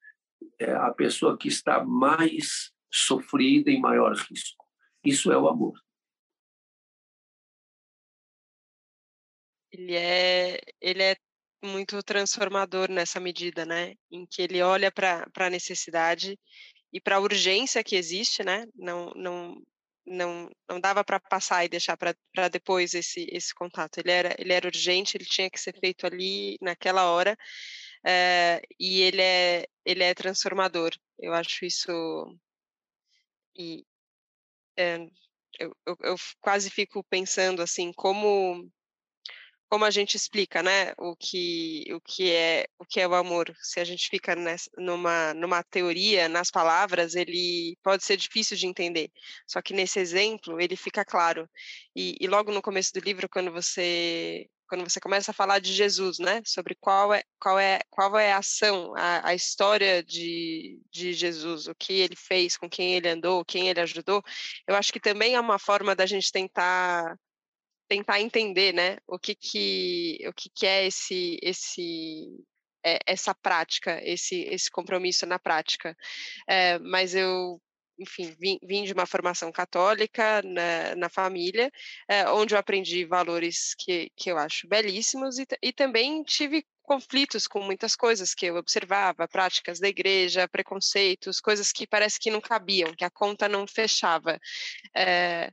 é, 0.59 0.71
a 0.71 0.91
pessoa 0.91 1.37
que 1.37 1.47
está 1.47 1.83
mais 1.83 2.71
sofrida 2.91 3.71
em 3.71 3.79
maior 3.79 4.15
risco. 4.15 4.65
Isso 5.03 5.31
é 5.31 5.37
o 5.37 5.47
amor. 5.47 5.82
Ele 9.73 9.95
é, 9.95 10.59
ele 10.79 11.01
é 11.03 11.15
muito 11.63 12.01
transformador 12.03 12.89
nessa 12.91 13.19
medida, 13.19 13.65
né? 13.65 13.95
Em 14.11 14.25
que 14.25 14.41
ele 14.41 14.61
olha 14.61 14.91
para 14.91 15.25
a 15.35 15.49
necessidade 15.49 16.37
e 16.91 17.01
para 17.01 17.15
a 17.15 17.19
urgência 17.19 17.83
que 17.83 17.95
existe, 17.95 18.43
né? 18.43 18.65
Não, 18.75 19.11
não, 19.15 19.55
não, 20.05 20.49
não 20.69 20.79
dava 20.79 21.03
para 21.03 21.19
passar 21.19 21.65
e 21.65 21.69
deixar 21.69 21.97
para 21.97 22.47
depois 22.49 22.93
esse, 22.93 23.25
esse 23.31 23.53
contato. 23.53 23.97
Ele 23.97 24.11
era, 24.11 24.35
ele 24.37 24.53
era 24.53 24.67
urgente, 24.67 25.17
ele 25.17 25.25
tinha 25.25 25.49
que 25.49 25.59
ser 25.59 25.77
feito 25.79 26.05
ali 26.05 26.57
naquela 26.61 27.09
hora. 27.09 27.35
É, 28.05 28.61
e 28.79 29.01
ele 29.01 29.21
é, 29.21 29.65
ele 29.85 30.03
é 30.03 30.13
transformador. 30.13 30.91
Eu 31.17 31.33
acho 31.33 31.65
isso. 31.65 31.91
E 33.55 33.83
é, 34.77 34.97
eu, 35.59 35.75
eu, 35.85 35.97
eu 36.01 36.15
quase 36.41 36.69
fico 36.69 37.03
pensando 37.05 37.61
assim, 37.61 37.91
como 37.93 38.69
como 39.73 39.85
a 39.85 39.89
gente 39.89 40.15
explica, 40.15 40.61
né, 40.61 40.93
o 40.99 41.15
que 41.15 41.83
o 41.91 41.99
que 41.99 42.31
é 42.31 42.67
o 42.77 42.85
que 42.85 43.01
é 43.01 43.07
o 43.07 43.15
amor? 43.15 43.51
Se 43.59 43.79
a 43.79 43.83
gente 43.83 44.07
fica 44.07 44.35
nessa, 44.35 44.69
numa 44.77 45.33
numa 45.33 45.63
teoria, 45.63 46.29
nas 46.29 46.51
palavras, 46.51 47.15
ele 47.15 47.75
pode 47.81 48.03
ser 48.03 48.15
difícil 48.15 48.55
de 48.55 48.67
entender. 48.67 49.11
Só 49.47 49.63
que 49.63 49.73
nesse 49.73 49.99
exemplo 49.99 50.61
ele 50.61 50.75
fica 50.75 51.03
claro. 51.03 51.49
E, 51.95 52.15
e 52.21 52.27
logo 52.27 52.51
no 52.51 52.61
começo 52.61 52.93
do 52.93 52.99
livro, 52.99 53.27
quando 53.27 53.51
você 53.51 54.47
quando 54.67 54.87
você 54.87 54.99
começa 54.99 55.31
a 55.31 55.33
falar 55.33 55.57
de 55.59 55.73
Jesus, 55.73 56.19
né, 56.19 56.41
sobre 56.45 56.75
qual 56.79 57.11
é 57.11 57.23
qual 57.39 57.59
é 57.59 57.79
qual 57.89 58.15
é 58.19 58.31
a 58.31 58.37
ação, 58.37 58.93
a, 58.95 59.29
a 59.29 59.33
história 59.33 60.03
de, 60.03 60.79
de 60.91 61.13
Jesus, 61.13 61.67
o 61.67 61.73
que 61.73 61.93
ele 61.93 62.15
fez, 62.15 62.57
com 62.57 62.69
quem 62.69 62.93
ele 62.93 63.09
andou, 63.09 63.43
quem 63.43 63.69
ele 63.69 63.81
ajudou, 63.81 64.23
eu 64.67 64.75
acho 64.75 64.93
que 64.93 64.99
também 64.99 65.33
é 65.33 65.39
uma 65.39 65.57
forma 65.57 65.95
da 65.95 66.05
gente 66.05 66.31
tentar 66.31 67.17
tentar 67.87 68.21
entender, 68.21 68.73
né, 68.73 68.97
o 69.07 69.19
que 69.19 69.35
que 69.35 70.19
o 70.27 70.33
que, 70.33 70.49
que 70.49 70.65
é 70.65 70.87
esse 70.87 71.39
esse 71.41 72.27
é, 72.85 72.99
essa 73.05 73.33
prática, 73.35 74.01
esse 74.03 74.41
esse 74.43 74.69
compromisso 74.71 75.25
na 75.25 75.39
prática. 75.39 75.95
É, 76.47 76.79
mas 76.79 77.15
eu 77.15 77.61
enfim, 77.99 78.35
vim, 78.39 78.59
vim, 78.63 78.83
de 78.83 78.93
uma 78.93 79.05
formação 79.05 79.51
católica 79.51 80.41
na, 80.43 80.95
na 80.95 81.09
família, 81.09 81.71
é, 82.07 82.27
onde 82.29 82.55
eu 82.55 82.59
aprendi 82.59 83.05
valores 83.05 83.75
que, 83.77 84.11
que 84.15 84.31
eu 84.31 84.37
acho 84.37 84.67
belíssimos 84.67 85.37
e, 85.37 85.45
e 85.61 85.71
também 85.71 86.23
tive 86.23 86.65
conflitos 86.83 87.47
com 87.47 87.61
muitas 87.61 87.95
coisas 87.95 88.33
que 88.33 88.45
eu 88.45 88.55
observava, 88.57 89.27
práticas 89.27 89.79
da 89.79 89.87
igreja, 89.87 90.47
preconceitos, 90.47 91.39
coisas 91.39 91.71
que 91.71 91.87
parece 91.87 92.19
que 92.19 92.29
não 92.29 92.41
cabiam, 92.41 92.93
que 92.93 93.05
a 93.05 93.09
conta 93.09 93.47
não 93.47 93.65
fechava. 93.65 94.39
É, 94.95 95.51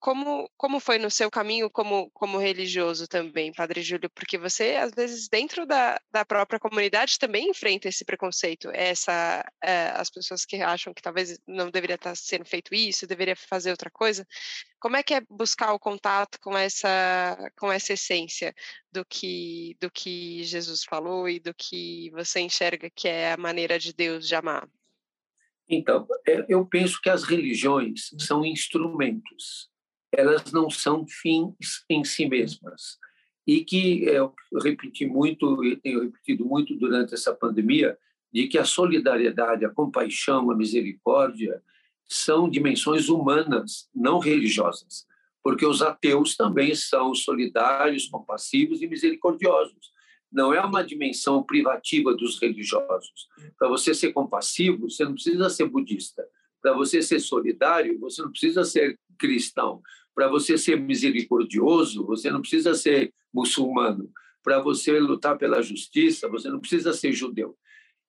como, 0.00 0.48
como 0.56 0.78
foi 0.78 0.98
no 0.98 1.10
seu 1.10 1.30
caminho 1.30 1.68
como, 1.68 2.10
como 2.12 2.38
religioso 2.38 3.08
também, 3.08 3.52
Padre 3.52 3.82
Júlio? 3.82 4.08
Porque 4.10 4.38
você, 4.38 4.76
às 4.76 4.92
vezes, 4.92 5.28
dentro 5.28 5.66
da, 5.66 6.00
da 6.10 6.24
própria 6.24 6.60
comunidade 6.60 7.18
também 7.18 7.50
enfrenta 7.50 7.88
esse 7.88 8.04
preconceito, 8.04 8.70
essa, 8.72 9.44
é, 9.62 9.90
as 9.90 10.08
pessoas 10.08 10.44
que 10.44 10.56
acham 10.62 10.94
que 10.94 11.02
talvez 11.02 11.38
não 11.46 11.70
deveria 11.70 11.96
estar 11.96 12.16
sendo 12.16 12.44
feito 12.44 12.74
isso, 12.74 13.06
deveria 13.06 13.34
fazer 13.34 13.70
outra 13.70 13.90
coisa. 13.90 14.26
Como 14.78 14.96
é 14.96 15.02
que 15.02 15.14
é 15.14 15.20
buscar 15.28 15.72
o 15.72 15.80
contato 15.80 16.38
com 16.40 16.56
essa, 16.56 17.36
com 17.58 17.72
essa 17.72 17.92
essência 17.92 18.54
do 18.92 19.04
que, 19.04 19.76
do 19.80 19.90
que 19.90 20.44
Jesus 20.44 20.84
falou 20.84 21.28
e 21.28 21.40
do 21.40 21.52
que 21.52 22.10
você 22.12 22.40
enxerga 22.40 22.88
que 22.88 23.08
é 23.08 23.32
a 23.32 23.36
maneira 23.36 23.78
de 23.78 23.92
Deus 23.92 24.28
de 24.28 24.34
amar? 24.36 24.68
Então, 25.68 26.06
eu 26.48 26.64
penso 26.64 27.00
que 27.02 27.10
as 27.10 27.24
religiões 27.24 28.10
são 28.18 28.44
instrumentos 28.44 29.68
elas 30.12 30.52
não 30.52 30.70
são 30.70 31.06
fins 31.06 31.84
em 31.88 32.04
si 32.04 32.26
mesmas. 32.26 32.98
E 33.46 33.64
que 33.64 34.04
eu 34.04 34.34
repeti 34.62 35.06
muito, 35.06 35.64
e 35.64 35.76
tenho 35.76 36.02
repetido 36.02 36.44
muito 36.44 36.74
durante 36.76 37.14
essa 37.14 37.34
pandemia, 37.34 37.96
de 38.32 38.46
que 38.46 38.58
a 38.58 38.64
solidariedade, 38.64 39.64
a 39.64 39.70
compaixão, 39.70 40.50
a 40.50 40.56
misericórdia 40.56 41.62
são 42.06 42.48
dimensões 42.48 43.08
humanas, 43.08 43.88
não 43.94 44.18
religiosas, 44.18 45.06
porque 45.42 45.64
os 45.64 45.82
ateus 45.82 46.36
também 46.36 46.74
são 46.74 47.14
solidários, 47.14 48.08
compassivos 48.08 48.82
e 48.82 48.86
misericordiosos. 48.86 49.92
Não 50.30 50.52
é 50.52 50.60
uma 50.60 50.82
dimensão 50.82 51.42
privativa 51.42 52.14
dos 52.14 52.38
religiosos. 52.38 53.28
Para 53.58 53.68
você 53.68 53.94
ser 53.94 54.12
compassivo, 54.12 54.90
você 54.90 55.04
não 55.04 55.14
precisa 55.14 55.48
ser 55.48 55.66
budista. 55.66 56.26
Para 56.60 56.74
você 56.74 57.00
ser 57.00 57.20
solidário, 57.20 57.98
você 57.98 58.20
não 58.20 58.30
precisa 58.30 58.62
ser 58.64 58.98
cristão. 59.18 59.82
Para 60.14 60.28
você 60.28 60.56
ser 60.56 60.80
misericordioso, 60.80 62.06
você 62.06 62.30
não 62.30 62.40
precisa 62.40 62.74
ser 62.74 63.12
muçulmano. 63.32 64.10
Para 64.42 64.60
você 64.60 64.98
lutar 64.98 65.36
pela 65.36 65.62
justiça, 65.62 66.28
você 66.28 66.48
não 66.48 66.60
precisa 66.60 66.92
ser 66.92 67.12
judeu. 67.12 67.56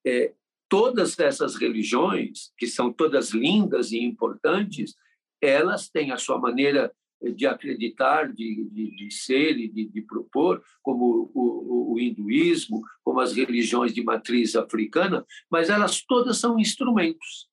É, 0.05 0.33
todas 0.69 1.17
essas 1.19 1.55
religiões, 1.55 2.51
que 2.57 2.67
são 2.67 2.93
todas 2.93 3.31
lindas 3.31 3.91
e 3.91 3.99
importantes, 3.99 4.95
elas 5.41 5.89
têm 5.89 6.11
a 6.11 6.17
sua 6.17 6.39
maneira 6.39 6.93
de 7.35 7.45
acreditar, 7.45 8.31
de, 8.31 8.69
de, 8.71 8.95
de 8.95 9.11
ser 9.13 9.57
e 9.59 9.67
de, 9.67 9.89
de, 9.89 10.01
propor, 10.01 10.63
como 10.81 11.29
o, 11.33 11.91
o, 11.91 11.93
o, 11.93 11.99
hinduísmo, 11.99 12.81
como 13.03 13.19
as 13.19 13.33
religiões 13.33 13.93
de 13.93 14.01
matriz 14.01 14.55
africana, 14.55 15.25
mas 15.51 15.69
elas 15.69 16.01
todas 16.01 16.37
são 16.37 16.57
instrumentos 16.57 17.49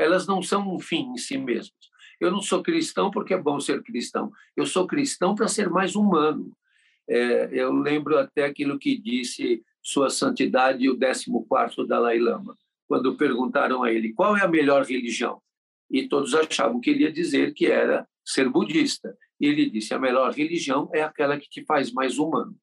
elas 0.00 0.26
não 0.26 0.40
são 0.42 0.74
um 0.74 0.80
fim 0.80 1.12
em 1.12 1.18
si 1.18 1.36
mesmas. 1.36 1.89
Eu 2.20 2.30
não 2.30 2.42
sou 2.42 2.62
cristão 2.62 3.10
porque 3.10 3.32
é 3.32 3.40
bom 3.40 3.58
ser 3.58 3.82
cristão. 3.82 4.30
Eu 4.54 4.66
sou 4.66 4.86
cristão 4.86 5.34
para 5.34 5.48
ser 5.48 5.70
mais 5.70 5.96
humano. 5.96 6.52
É, 7.08 7.48
eu 7.52 7.72
lembro 7.72 8.18
até 8.18 8.44
aquilo 8.44 8.78
que 8.78 8.96
disse 8.96 9.64
Sua 9.82 10.10
Santidade, 10.10 10.88
o 10.88 10.98
14º 10.98 11.86
Dalai 11.86 12.18
Lama, 12.18 12.56
quando 12.86 13.16
perguntaram 13.16 13.82
a 13.82 13.92
ele 13.92 14.12
qual 14.12 14.36
é 14.36 14.44
a 14.44 14.48
melhor 14.48 14.84
religião. 14.84 15.40
E 15.90 16.06
todos 16.06 16.34
achavam 16.34 16.80
que 16.80 16.90
ele 16.90 17.04
ia 17.04 17.12
dizer 17.12 17.52
que 17.54 17.66
era 17.66 18.06
ser 18.24 18.48
budista. 18.48 19.16
E 19.40 19.46
ele 19.46 19.68
disse: 19.68 19.94
a 19.94 19.98
melhor 19.98 20.32
religião 20.32 20.88
é 20.92 21.02
aquela 21.02 21.38
que 21.38 21.48
te 21.48 21.64
faz 21.64 21.90
mais 21.90 22.18
humano. 22.18 22.54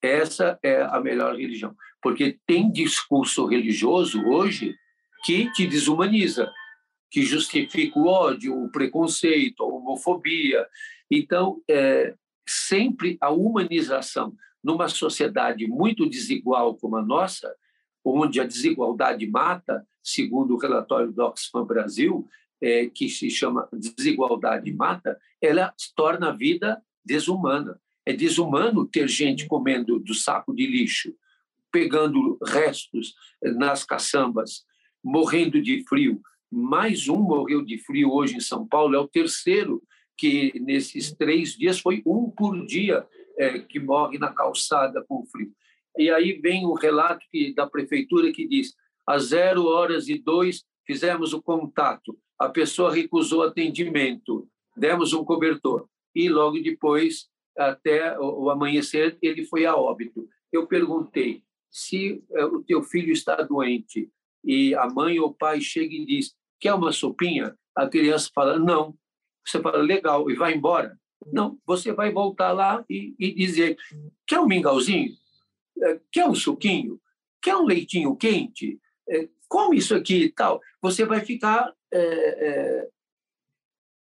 Essa 0.00 0.58
é 0.62 0.82
a 0.82 1.00
melhor 1.00 1.36
religião, 1.36 1.74
porque 2.02 2.38
tem 2.44 2.70
discurso 2.70 3.46
religioso 3.46 4.20
hoje 4.26 4.76
que 5.24 5.50
te 5.52 5.64
desumaniza, 5.66 6.52
que 7.12 7.22
justifica 7.22 7.98
o 7.98 8.06
ódio, 8.06 8.58
o 8.58 8.70
preconceito, 8.70 9.62
a 9.62 9.66
homofobia. 9.66 10.66
Então, 11.10 11.60
é, 11.68 12.14
sempre 12.48 13.18
a 13.20 13.30
humanização 13.30 14.34
numa 14.64 14.88
sociedade 14.88 15.66
muito 15.66 16.08
desigual 16.08 16.74
como 16.74 16.96
a 16.96 17.02
nossa, 17.02 17.54
onde 18.02 18.40
a 18.40 18.44
desigualdade 18.44 19.26
mata, 19.26 19.86
segundo 20.02 20.54
o 20.54 20.58
relatório 20.58 21.12
do 21.12 21.22
Oxfam 21.22 21.66
Brasil, 21.66 22.26
é, 22.62 22.86
que 22.86 23.10
se 23.10 23.28
chama 23.28 23.68
Desigualdade 23.72 24.72
Mata, 24.72 25.18
ela 25.40 25.74
torna 25.94 26.30
a 26.30 26.32
vida 26.32 26.82
desumana. 27.04 27.78
É 28.06 28.12
desumano 28.14 28.86
ter 28.86 29.06
gente 29.06 29.46
comendo 29.46 29.98
do 29.98 30.14
saco 30.14 30.54
de 30.54 30.66
lixo, 30.66 31.12
pegando 31.70 32.38
restos 32.46 33.14
nas 33.42 33.84
caçambas, 33.84 34.64
morrendo 35.04 35.60
de 35.60 35.84
frio. 35.86 36.22
Mais 36.54 37.08
um 37.08 37.16
morreu 37.16 37.62
de 37.62 37.78
frio 37.78 38.12
hoje 38.12 38.36
em 38.36 38.40
São 38.40 38.66
Paulo, 38.68 38.94
é 38.94 38.98
o 38.98 39.08
terceiro 39.08 39.82
que 40.18 40.52
nesses 40.60 41.10
três 41.10 41.56
dias 41.56 41.80
foi 41.80 42.02
um 42.04 42.30
por 42.30 42.66
dia 42.66 43.06
é, 43.38 43.58
que 43.60 43.80
morre 43.80 44.18
na 44.18 44.30
calçada 44.30 45.02
com 45.08 45.24
frio. 45.24 45.50
E 45.96 46.10
aí 46.10 46.34
vem 46.34 46.66
o 46.66 46.74
relato 46.74 47.24
que, 47.30 47.54
da 47.54 47.66
prefeitura 47.66 48.30
que 48.30 48.46
diz: 48.46 48.74
às 49.06 49.28
zero 49.28 49.64
horas 49.64 50.10
e 50.10 50.18
dois 50.18 50.62
fizemos 50.86 51.32
o 51.32 51.40
contato, 51.40 52.18
a 52.38 52.50
pessoa 52.50 52.94
recusou 52.94 53.42
atendimento, 53.42 54.46
demos 54.76 55.14
um 55.14 55.24
cobertor 55.24 55.88
e 56.14 56.28
logo 56.28 56.60
depois, 56.60 57.30
até 57.56 58.14
o 58.20 58.50
amanhecer, 58.50 59.16
ele 59.22 59.46
foi 59.46 59.64
a 59.64 59.74
óbito. 59.74 60.28
Eu 60.52 60.66
perguntei 60.66 61.42
se 61.70 62.22
é, 62.32 62.44
o 62.44 62.62
teu 62.62 62.82
filho 62.82 63.10
está 63.10 63.36
doente 63.36 64.10
e 64.44 64.74
a 64.74 64.86
mãe 64.86 65.18
ou 65.18 65.28
o 65.28 65.34
pai 65.34 65.58
chega 65.58 65.94
e 65.94 66.04
diz: 66.04 66.36
quer 66.62 66.72
uma 66.74 66.92
sopinha? 66.92 67.58
A 67.74 67.88
criança 67.88 68.30
fala: 68.32 68.56
não. 68.58 68.96
Você 69.44 69.60
fala: 69.60 69.78
legal, 69.78 70.30
e 70.30 70.36
vai 70.36 70.54
embora. 70.54 70.96
Não, 71.26 71.58
você 71.66 71.92
vai 71.92 72.12
voltar 72.12 72.52
lá 72.52 72.84
e, 72.88 73.14
e 73.18 73.34
dizer: 73.34 73.76
quer 74.26 74.38
um 74.38 74.46
mingauzinho? 74.46 75.12
É, 75.82 76.00
quer 76.12 76.26
um 76.26 76.34
suquinho? 76.34 77.00
Quer 77.42 77.56
um 77.56 77.64
leitinho 77.64 78.16
quente? 78.16 78.80
É, 79.08 79.28
come 79.48 79.76
isso 79.76 79.94
aqui 79.94 80.24
e 80.24 80.30
tal. 80.30 80.60
Você 80.80 81.04
vai 81.04 81.20
ficar 81.20 81.72
é, 81.92 81.98
é, 81.98 82.88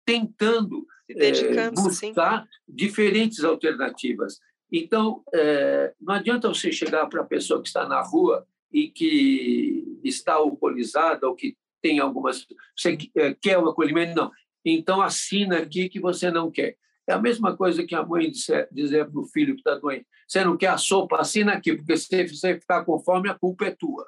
tentando 0.06 0.86
é, 1.10 1.72
buscar 1.72 2.44
sim. 2.44 2.50
diferentes 2.68 3.44
alternativas. 3.44 4.40
Então, 4.72 5.24
é, 5.34 5.94
não 6.00 6.14
adianta 6.14 6.48
você 6.48 6.72
chegar 6.72 7.08
para 7.08 7.22
a 7.22 7.26
pessoa 7.26 7.62
que 7.62 7.68
está 7.68 7.88
na 7.88 8.02
rua 8.02 8.48
e 8.72 8.90
que 8.90 10.00
está 10.04 10.34
alcoolizada 10.34 11.28
ou 11.28 11.36
que 11.36 11.56
tem 11.86 12.00
algumas. 12.00 12.48
Você 12.76 12.98
quer 13.39 13.60
o 13.60 13.69
acolhimento? 13.69 14.15
Não. 14.15 14.32
Então, 14.65 15.04
assina 15.04 15.60
aqui 15.60 15.88
que 15.88 16.00
você 16.00 16.32
não 16.32 16.50
quer. 16.50 16.76
É 17.08 17.13
a 17.13 17.21
mesma 17.21 17.56
coisa 17.56 17.86
que 17.86 17.93
a 17.93 18.04
mãe 18.04 18.32
dizer, 18.32 18.67
dizer 18.71 19.08
para 19.08 19.19
o 19.19 19.28
filho 19.28 19.54
que 19.54 19.60
está 19.60 19.76
doente: 19.76 20.08
você 20.28 20.43
não 20.43 20.58
quer 20.58 20.69
a 20.69 20.78
sopa? 20.80 21.17
Assina 21.19 21.54
aqui, 21.54 21.76
porque 21.76 21.95
se 21.95 22.28
você 22.28 22.60
ficar 22.60 22.84
com 22.84 22.98
fome, 22.98 23.30
a 23.30 23.36
culpa 23.36 23.65
é 23.65 23.71
tua. 23.71 24.08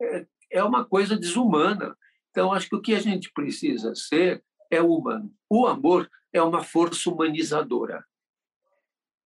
É, 0.00 0.26
é 0.50 0.64
uma 0.64 0.84
coisa 0.84 1.16
desumana. 1.16 1.96
Então, 2.30 2.52
acho 2.52 2.68
que 2.68 2.74
o 2.74 2.82
que 2.82 2.96
a 2.96 3.00
gente 3.00 3.30
precisa 3.32 3.94
ser 3.94 4.42
é 4.68 4.82
humano. 4.82 5.32
O 5.48 5.68
amor 5.68 6.10
é 6.32 6.42
uma 6.42 6.64
força 6.64 7.08
humanizadora. 7.08 8.04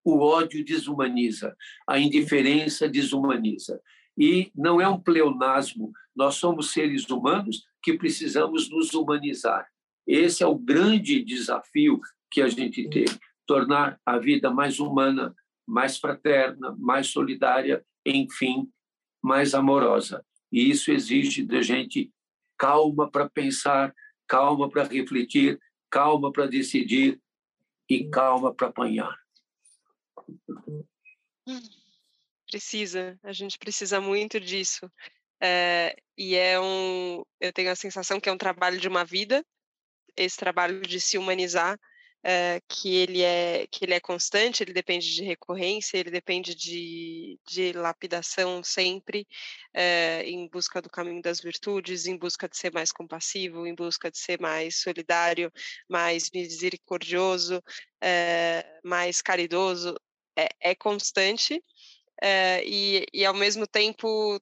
O 0.05 0.19
ódio 0.19 0.63
desumaniza, 0.63 1.57
a 1.89 1.99
indiferença 1.99 2.87
desumaniza. 2.87 3.81
E 4.17 4.51
não 4.55 4.81
é 4.81 4.89
um 4.89 5.01
pleonasmo, 5.01 5.93
nós 6.15 6.37
somos 6.37 6.73
seres 6.73 7.09
humanos 7.11 7.67
que 7.83 7.95
precisamos 7.95 8.71
nos 8.71 8.95
humanizar. 8.95 9.69
Esse 10.07 10.43
é 10.43 10.47
o 10.47 10.59
grande 10.59 11.23
desafio 11.23 12.01
que 12.31 12.41
a 12.41 12.49
gente 12.49 12.89
tem, 12.89 13.05
tornar 13.47 14.01
a 14.05 14.19
vida 14.19 14.51
mais 14.51 14.79
humana, 14.81 15.35
mais 15.67 15.99
fraterna, 15.99 16.75
mais 16.79 17.09
solidária, 17.09 17.85
enfim, 18.05 18.71
mais 19.23 19.55
amorosa. 19.55 20.25
E 20.51 20.71
isso 20.71 20.91
exige 20.91 21.45
da 21.45 21.61
gente 21.61 22.13
calma 22.57 23.11
para 23.11 23.29
pensar, 23.29 23.95
calma 24.27 24.71
para 24.71 24.85
refletir, 24.85 25.61
calma 25.91 26.33
para 26.33 26.47
decidir 26.47 27.21
e 27.89 28.09
calma 28.09 28.55
para 28.55 28.69
apanhar. 28.69 29.17
Precisa, 32.51 33.19
a 33.23 33.33
gente 33.33 33.59
precisa 33.59 34.01
muito 34.01 34.39
disso. 34.41 34.91
É, 35.43 35.97
e 36.17 36.35
é 36.37 36.61
um, 36.61 37.25
eu 37.41 37.53
tenho 37.53 37.71
a 37.71 37.77
sensação 37.77 38.21
que 38.21 38.29
é 38.29 38.33
um 38.33 38.39
trabalho 38.39 38.81
de 38.81 38.89
uma 38.89 39.05
vida, 39.05 39.45
esse 40.17 40.37
trabalho 40.37 40.81
de 40.83 41.01
se 41.01 41.19
humanizar, 41.19 41.79
é, 42.25 42.61
que 42.69 42.95
ele 42.95 43.23
é 43.23 43.67
que 43.71 43.85
ele 43.85 43.95
é 43.95 44.01
constante, 44.01 44.63
ele 44.63 44.73
depende 44.73 45.15
de 45.15 45.23
recorrência, 45.23 45.99
ele 45.99 46.11
depende 46.11 46.55
de, 46.55 47.39
de 47.47 47.73
lapidação 47.73 48.63
sempre, 48.65 49.27
é, 49.75 50.23
em 50.25 50.49
busca 50.49 50.83
do 50.83 50.91
caminho 50.91 51.23
das 51.23 51.41
virtudes, 51.41 52.07
em 52.07 52.17
busca 52.17 52.49
de 52.49 52.57
ser 52.57 52.73
mais 52.73 52.91
compassivo, 52.93 53.67
em 53.67 53.75
busca 53.75 54.11
de 54.11 54.19
ser 54.19 54.41
mais 54.41 54.81
solidário, 54.81 55.53
mais 55.89 56.31
misericordioso, 56.33 57.63
é, 58.03 58.81
mais 58.85 59.23
caridoso, 59.23 59.97
é, 60.37 60.49
é 62.23 62.63
e, 62.65 63.07
e 63.13 63.25
ao 63.25 63.35
mesmo 63.35 63.67
tempo 63.67 64.41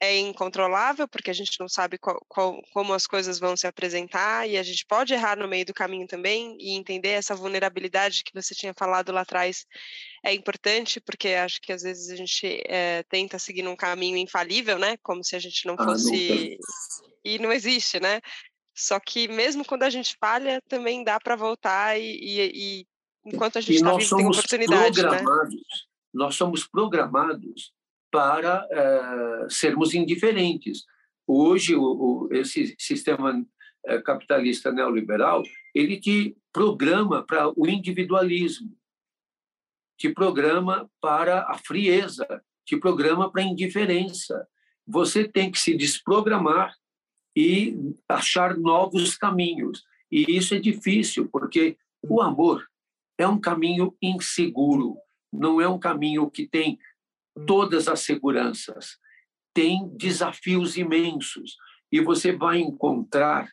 é 0.00 0.18
incontrolável, 0.18 1.06
porque 1.06 1.30
a 1.30 1.34
gente 1.34 1.60
não 1.60 1.68
sabe 1.68 1.96
qual, 1.96 2.20
qual, 2.26 2.60
como 2.72 2.92
as 2.92 3.06
coisas 3.06 3.38
vão 3.38 3.56
se 3.56 3.68
apresentar, 3.68 4.48
e 4.48 4.58
a 4.58 4.62
gente 4.62 4.84
pode 4.84 5.14
errar 5.14 5.38
no 5.38 5.46
meio 5.46 5.64
do 5.64 5.72
caminho 5.72 6.08
também, 6.08 6.56
e 6.58 6.72
entender 6.72 7.10
essa 7.10 7.36
vulnerabilidade 7.36 8.24
que 8.24 8.34
você 8.34 8.52
tinha 8.52 8.74
falado 8.74 9.12
lá 9.12 9.20
atrás 9.20 9.64
é 10.24 10.34
importante, 10.34 11.00
porque 11.00 11.28
acho 11.28 11.60
que 11.60 11.72
às 11.72 11.82
vezes 11.82 12.10
a 12.10 12.16
gente 12.16 12.64
é, 12.66 13.04
tenta 13.04 13.38
seguir 13.38 13.66
um 13.68 13.76
caminho 13.76 14.16
infalível, 14.16 14.76
né? 14.76 14.96
Como 15.04 15.22
se 15.22 15.36
a 15.36 15.38
gente 15.38 15.66
não 15.66 15.76
fosse. 15.76 16.58
Ah, 16.60 17.04
não 17.04 17.12
e 17.24 17.38
não 17.38 17.52
existe, 17.52 18.00
né? 18.00 18.20
Só 18.74 18.98
que 18.98 19.28
mesmo 19.28 19.64
quando 19.64 19.82
a 19.82 19.90
gente 19.90 20.16
falha, 20.18 20.60
também 20.68 21.04
dá 21.04 21.20
para 21.20 21.36
voltar 21.36 21.98
e, 21.98 22.02
e, 22.02 22.40
e, 22.54 22.86
enquanto 23.24 23.58
a 23.58 23.60
gente 23.60 23.76
está 23.76 23.96
vivo 23.96 24.16
tem 24.16 24.26
oportunidade, 24.26 25.02
né? 25.02 25.22
Nós 26.12 26.34
somos 26.34 26.66
programados 26.66 27.72
para 28.10 28.66
uh, 28.66 29.50
sermos 29.50 29.94
indiferentes. 29.94 30.84
Hoje, 31.26 31.74
o, 31.74 31.82
o, 31.82 32.28
esse 32.32 32.74
sistema 32.78 33.32
uh, 33.32 34.02
capitalista 34.02 34.70
neoliberal, 34.70 35.42
ele 35.74 35.98
te 35.98 36.36
programa 36.52 37.24
para 37.24 37.50
o 37.56 37.66
individualismo, 37.66 38.76
te 39.98 40.10
programa 40.10 40.90
para 41.00 41.46
a 41.48 41.56
frieza, 41.56 42.26
te 42.66 42.76
programa 42.76 43.30
para 43.30 43.42
a 43.42 43.46
indiferença. 43.46 44.46
Você 44.86 45.26
tem 45.26 45.50
que 45.50 45.58
se 45.58 45.74
desprogramar 45.74 46.76
e 47.34 47.94
achar 48.08 48.56
novos 48.56 49.16
caminhos. 49.16 49.84
E 50.10 50.36
isso 50.36 50.54
é 50.54 50.58
difícil, 50.58 51.28
porque 51.30 51.78
o 52.02 52.20
amor 52.20 52.68
é 53.16 53.26
um 53.26 53.40
caminho 53.40 53.96
inseguro, 54.02 54.96
não 55.32 55.60
é 55.60 55.68
um 55.68 55.78
caminho 55.78 56.30
que 56.30 56.46
tem 56.46 56.78
todas 57.46 57.88
as 57.88 58.00
seguranças. 58.00 58.98
Tem 59.54 59.88
desafios 59.96 60.76
imensos 60.76 61.56
e 61.90 62.00
você 62.00 62.32
vai 62.32 62.58
encontrar 62.58 63.50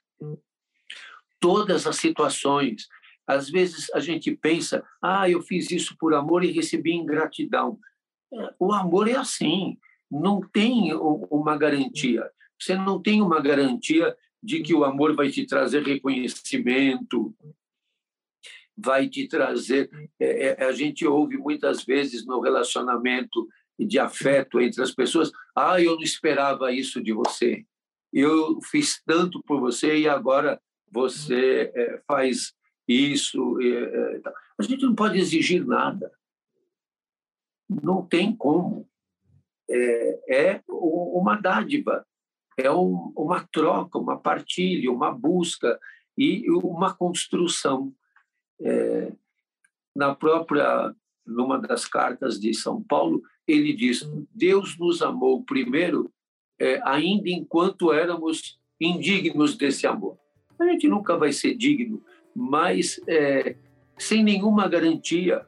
todas 1.40 1.88
as 1.88 1.96
situações. 1.98 2.88
Às 3.26 3.50
vezes 3.50 3.90
a 3.94 4.00
gente 4.00 4.36
pensa, 4.36 4.84
ah, 5.02 5.30
eu 5.30 5.42
fiz 5.42 5.72
isso 5.72 5.96
por 5.98 6.14
amor 6.14 6.44
e 6.44 6.52
recebi 6.52 6.94
ingratidão. 6.94 7.80
O 8.60 8.74
amor 8.74 9.08
é 9.08 9.16
assim, 9.16 9.78
não 10.10 10.42
tem 10.42 10.94
uma 10.94 11.58
garantia. 11.58 12.30
Você 12.60 12.76
não 12.76 13.02
tem 13.02 13.22
uma 13.22 13.40
garantia 13.40 14.16
de 14.42 14.62
que 14.62 14.74
o 14.74 14.84
amor 14.84 15.16
vai 15.16 15.30
te 15.30 15.46
trazer 15.46 15.84
reconhecimento, 15.84 17.36
vai 18.84 19.10
te 19.10 19.28
trazer. 19.28 19.90
É, 20.20 20.48
é, 20.48 20.66
a 20.66 20.72
gente 20.72 21.06
ouve 21.06 21.38
muitas 21.38 21.84
vezes 21.84 22.26
no 22.26 22.40
relacionamento 22.40 23.48
de 23.78 24.00
afeto 24.00 24.60
entre 24.60 24.82
as 24.82 24.92
pessoas. 24.92 25.32
Ah, 25.56 25.82
eu 25.82 25.96
não 25.96 26.02
esperava 26.02 26.72
isso 26.72 27.02
de 27.02 27.12
você. 27.14 27.66
Eu 28.12 28.60
fiz 28.64 29.02
tanto 29.06 29.42
por 29.44 29.60
você 29.60 30.00
e 30.00 30.08
agora 30.08 30.60
você 30.92 31.72
é, 31.76 32.02
faz 32.08 32.54
isso. 32.88 33.58
É, 33.62 34.22
a 34.58 34.64
gente 34.64 34.84
não 34.84 34.96
pode 34.96 35.20
exigir 35.20 35.66
nada. 35.66 36.12
Não 37.70 38.06
tem 38.06 38.36
como. 38.36 38.88
É, 39.70 40.56
é 40.56 40.64
uma 40.68 41.36
dádiva, 41.36 42.04
é 42.58 42.72
um, 42.72 43.14
uma 43.16 43.48
troca, 43.52 44.00
uma 44.00 44.18
partilha, 44.20 44.92
uma 44.92 45.12
busca. 45.12 45.80
e 46.18 46.50
uma 46.50 46.94
construção. 46.94 47.94
É, 48.62 49.12
na 49.96 50.14
própria, 50.14 50.94
numa 51.26 51.58
das 51.58 51.86
cartas 51.86 52.40
de 52.40 52.54
São 52.54 52.82
Paulo, 52.82 53.22
ele 53.48 53.74
diz: 53.74 54.10
Deus 54.34 54.78
nos 54.78 55.02
amou 55.02 55.44
primeiro, 55.44 56.12
é, 56.60 56.80
ainda 56.84 57.30
enquanto 57.30 57.92
éramos 57.92 58.60
indignos 58.80 59.56
desse 59.56 59.88
amor. 59.88 60.18
A 60.58 60.66
gente 60.66 60.88
nunca 60.88 61.18
vai 61.18 61.32
ser 61.32 61.56
digno, 61.56 62.04
mas 62.36 63.00
é, 63.08 63.56
sem 63.98 64.24
nenhuma 64.24 64.68
garantia, 64.68 65.46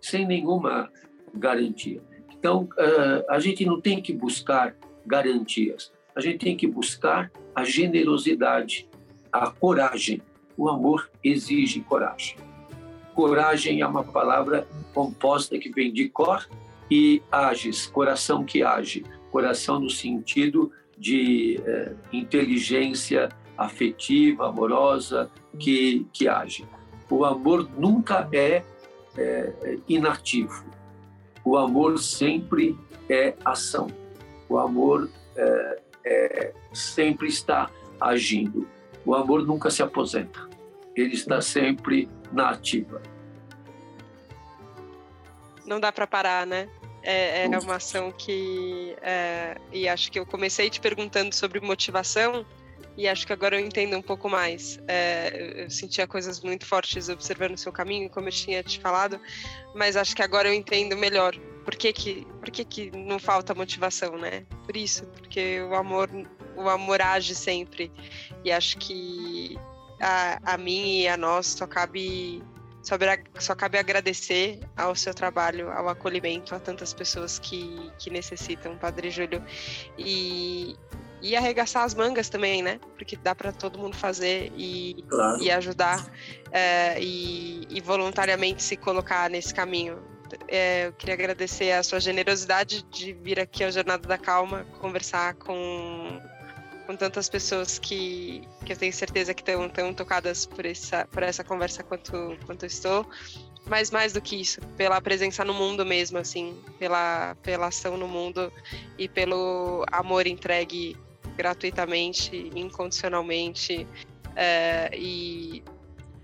sem 0.00 0.26
nenhuma 0.26 0.90
garantia. 1.34 2.00
Então, 2.38 2.68
uh, 2.78 3.24
a 3.28 3.40
gente 3.40 3.64
não 3.64 3.80
tem 3.80 4.00
que 4.00 4.12
buscar 4.12 4.76
garantias, 5.04 5.92
a 6.14 6.20
gente 6.20 6.38
tem 6.38 6.56
que 6.56 6.66
buscar 6.66 7.30
a 7.54 7.64
generosidade, 7.64 8.88
a 9.32 9.50
coragem. 9.50 10.22
O 10.56 10.68
amor 10.68 11.10
exige 11.22 11.80
coragem. 11.80 12.36
Coragem 13.14 13.80
é 13.80 13.86
uma 13.86 14.04
palavra 14.04 14.66
composta 14.94 15.58
que 15.58 15.70
vem 15.70 15.92
de 15.92 16.08
cor 16.08 16.48
e 16.90 17.22
ages, 17.30 17.86
coração 17.86 18.44
que 18.44 18.62
age, 18.62 19.04
coração 19.30 19.80
no 19.80 19.90
sentido 19.90 20.70
de 20.96 21.60
eh, 21.64 21.92
inteligência 22.12 23.28
afetiva, 23.56 24.48
amorosa, 24.48 25.30
que, 25.58 26.06
que 26.12 26.28
age. 26.28 26.66
O 27.10 27.24
amor 27.24 27.68
nunca 27.78 28.28
é, 28.32 28.62
é 29.16 29.78
inativo. 29.88 30.64
O 31.44 31.56
amor 31.56 31.98
sempre 31.98 32.76
é 33.08 33.34
ação. 33.44 33.86
O 34.48 34.58
amor 34.58 35.08
é, 35.36 35.80
é, 36.04 36.52
sempre 36.72 37.28
está 37.28 37.70
agindo. 38.00 38.66
O 39.06 39.14
amor 39.14 39.46
nunca 39.46 39.70
se 39.70 39.82
aposenta. 39.82 40.50
Ele 40.96 41.14
está 41.14 41.40
sempre 41.40 42.08
na 42.32 42.50
ativa. 42.50 43.00
Não 45.64 45.78
dá 45.78 45.92
para 45.92 46.06
parar, 46.06 46.44
né? 46.44 46.68
É, 47.02 47.44
é, 47.44 47.58
uma 47.58 47.76
ação 47.76 48.10
que. 48.10 48.96
É, 49.00 49.56
e 49.72 49.88
acho 49.88 50.10
que 50.10 50.18
eu 50.18 50.26
comecei 50.26 50.68
te 50.68 50.80
perguntando 50.80 51.32
sobre 51.32 51.60
motivação, 51.60 52.44
e 52.96 53.06
acho 53.06 53.24
que 53.24 53.32
agora 53.32 53.60
eu 53.60 53.64
entendo 53.64 53.96
um 53.96 54.02
pouco 54.02 54.28
mais. 54.28 54.80
É, 54.88 55.62
eu 55.64 55.70
sentia 55.70 56.06
coisas 56.06 56.40
muito 56.40 56.66
fortes 56.66 57.08
observando 57.08 57.54
o 57.54 57.58
seu 57.58 57.70
caminho, 57.70 58.10
como 58.10 58.26
eu 58.26 58.32
tinha 58.32 58.60
te 58.62 58.80
falado, 58.80 59.20
mas 59.72 59.96
acho 59.96 60.16
que 60.16 60.22
agora 60.22 60.48
eu 60.48 60.54
entendo 60.54 60.96
melhor 60.96 61.36
por 61.64 61.76
que, 61.76 61.92
que, 61.92 62.26
por 62.40 62.50
que, 62.50 62.64
que 62.64 62.90
não 62.90 63.20
falta 63.20 63.54
motivação, 63.54 64.16
né? 64.18 64.44
Por 64.64 64.76
isso, 64.76 65.04
porque 65.06 65.60
o 65.60 65.74
amor, 65.74 66.08
o 66.56 66.68
amor 66.68 67.00
age 67.00 67.34
sempre. 67.34 67.92
E 68.44 68.50
acho 68.50 68.78
que 68.78 69.58
a, 70.00 70.54
a 70.54 70.58
mim 70.58 71.00
e 71.00 71.08
a 71.08 71.16
nós 71.16 71.46
só 71.46 71.66
cabe 71.66 72.42
só, 72.86 72.94
só 73.40 73.54
cabe 73.56 73.78
agradecer 73.78 74.60
ao 74.76 74.94
seu 74.94 75.12
trabalho, 75.12 75.72
ao 75.72 75.88
acolhimento 75.88 76.54
a 76.54 76.60
tantas 76.60 76.94
pessoas 76.94 77.36
que, 77.36 77.90
que 77.98 78.10
necessitam, 78.10 78.78
Padre 78.78 79.10
Júlio. 79.10 79.42
E, 79.98 80.76
e 81.20 81.34
arregaçar 81.34 81.82
as 81.82 81.94
mangas 81.94 82.28
também, 82.28 82.62
né? 82.62 82.78
Porque 82.96 83.16
dá 83.16 83.34
para 83.34 83.50
todo 83.50 83.76
mundo 83.76 83.96
fazer 83.96 84.52
e, 84.56 85.04
claro. 85.08 85.42
e 85.42 85.50
ajudar 85.50 86.06
é, 86.52 86.96
e, 87.00 87.66
e, 87.68 87.80
voluntariamente 87.80 88.62
se 88.62 88.76
colocar 88.76 89.28
nesse 89.28 89.52
caminho. 89.52 89.98
É, 90.46 90.86
eu 90.86 90.92
queria 90.92 91.14
agradecer 91.14 91.72
a 91.72 91.82
sua 91.82 91.98
generosidade 91.98 92.84
de 92.84 93.12
vir 93.12 93.40
aqui 93.40 93.64
ao 93.64 93.72
Jornada 93.72 94.06
da 94.06 94.18
Calma 94.18 94.64
conversar 94.80 95.34
com, 95.34 96.20
com 96.86 96.96
tantas 96.96 97.28
pessoas 97.28 97.78
que, 97.78 98.42
que 98.64 98.72
eu 98.72 98.76
tenho 98.76 98.92
certeza 98.92 99.34
que 99.34 99.42
estão 99.42 99.68
tão 99.68 99.92
tocadas 99.92 100.46
por 100.46 100.64
essa, 100.64 101.06
por 101.06 101.22
essa 101.22 101.42
conversa 101.42 101.82
quanto, 101.82 102.38
quanto 102.46 102.62
eu 102.62 102.68
estou 102.68 103.06
mas 103.68 103.90
mais 103.90 104.12
do 104.12 104.20
que 104.20 104.40
isso, 104.40 104.60
pela 104.76 105.00
presença 105.00 105.44
no 105.44 105.52
mundo 105.52 105.84
mesmo, 105.84 106.18
assim, 106.18 106.56
pela, 106.78 107.34
pela 107.42 107.66
ação 107.66 107.96
no 107.96 108.06
mundo 108.06 108.52
e 108.96 109.08
pelo 109.08 109.84
amor 109.90 110.26
entregue 110.26 110.96
gratuitamente, 111.36 112.50
incondicionalmente 112.54 113.86
é, 114.36 114.88
e 114.94 115.64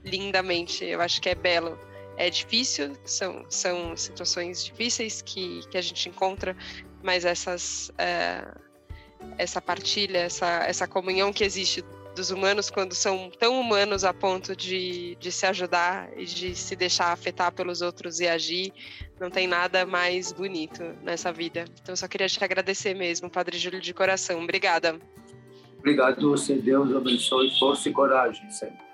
lindamente. 0.05 0.85
Eu 0.85 1.01
acho 1.01 1.21
que 1.21 1.29
é 1.29 1.35
belo. 1.35 1.79
É 2.17 2.31
difícil, 2.31 2.97
são, 3.05 3.45
são 3.49 3.97
situações 3.97 4.65
difíceis 4.65 5.21
que, 5.21 5.67
que 5.69 5.77
a 5.77 5.83
gente 5.83 6.09
encontra, 6.09 6.57
mas 7.03 7.25
essas, 7.25 7.91
é, 7.99 8.47
essa 9.39 9.61
partilha, 9.61 10.19
essa, 10.19 10.65
essa 10.67 10.87
comunhão 10.87 11.33
que 11.33 11.45
existe 11.45 11.85
dos 12.15 12.31
humanos 12.31 12.71
quando 12.71 12.95
são 12.95 13.31
tão 13.39 13.59
humanos 13.59 14.05
a 14.05 14.13
ponto 14.13 14.55
de, 14.55 15.17
de 15.17 15.33
se 15.33 15.47
ajudar 15.47 16.11
e 16.17 16.25
de 16.25 16.55
se 16.55 16.77
deixar 16.77 17.13
afetar 17.13 17.51
pelos 17.53 17.81
outros 17.81 18.21
e 18.21 18.29
agir, 18.29 18.73
não 19.19 19.31
tem 19.31 19.47
nada 19.47 19.87
mais 19.87 20.33
bonito 20.33 20.83
nessa 21.03 21.33
vida. 21.33 21.65
Então, 21.83 21.97
só 21.97 22.07
queria 22.07 22.29
te 22.29 22.43
agradecer 22.43 22.95
mesmo, 22.95 23.31
Padre 23.31 23.57
Júlio, 23.59 23.81
de 23.81 23.95
coração. 23.95 24.43
Obrigada. 24.43 24.99
Obrigado 25.79 26.31
você, 26.31 26.55
Deus 26.55 26.95
abençoe, 26.95 27.59
força 27.59 27.89
e 27.89 27.93
coragem 27.93 28.49
sempre. 28.51 28.92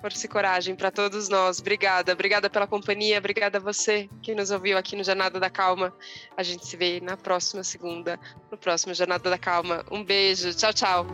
Força 0.00 0.26
e 0.26 0.28
coragem 0.28 0.76
para 0.76 0.90
todos 0.90 1.28
nós. 1.28 1.58
Obrigada, 1.58 2.12
obrigada 2.12 2.50
pela 2.50 2.66
companhia, 2.66 3.18
obrigada 3.18 3.58
a 3.58 3.60
você 3.60 4.08
que 4.22 4.34
nos 4.34 4.50
ouviu 4.50 4.76
aqui 4.76 4.94
no 4.94 5.02
Jornada 5.02 5.40
da 5.40 5.50
Calma. 5.50 5.92
A 6.36 6.42
gente 6.42 6.66
se 6.66 6.76
vê 6.76 7.00
na 7.00 7.16
próxima 7.16 7.64
segunda, 7.64 8.20
no 8.50 8.58
próximo 8.58 8.94
Jornada 8.94 9.30
da 9.30 9.38
Calma. 9.38 9.84
Um 9.90 10.04
beijo, 10.04 10.54
tchau, 10.54 10.72
tchau. 10.72 11.06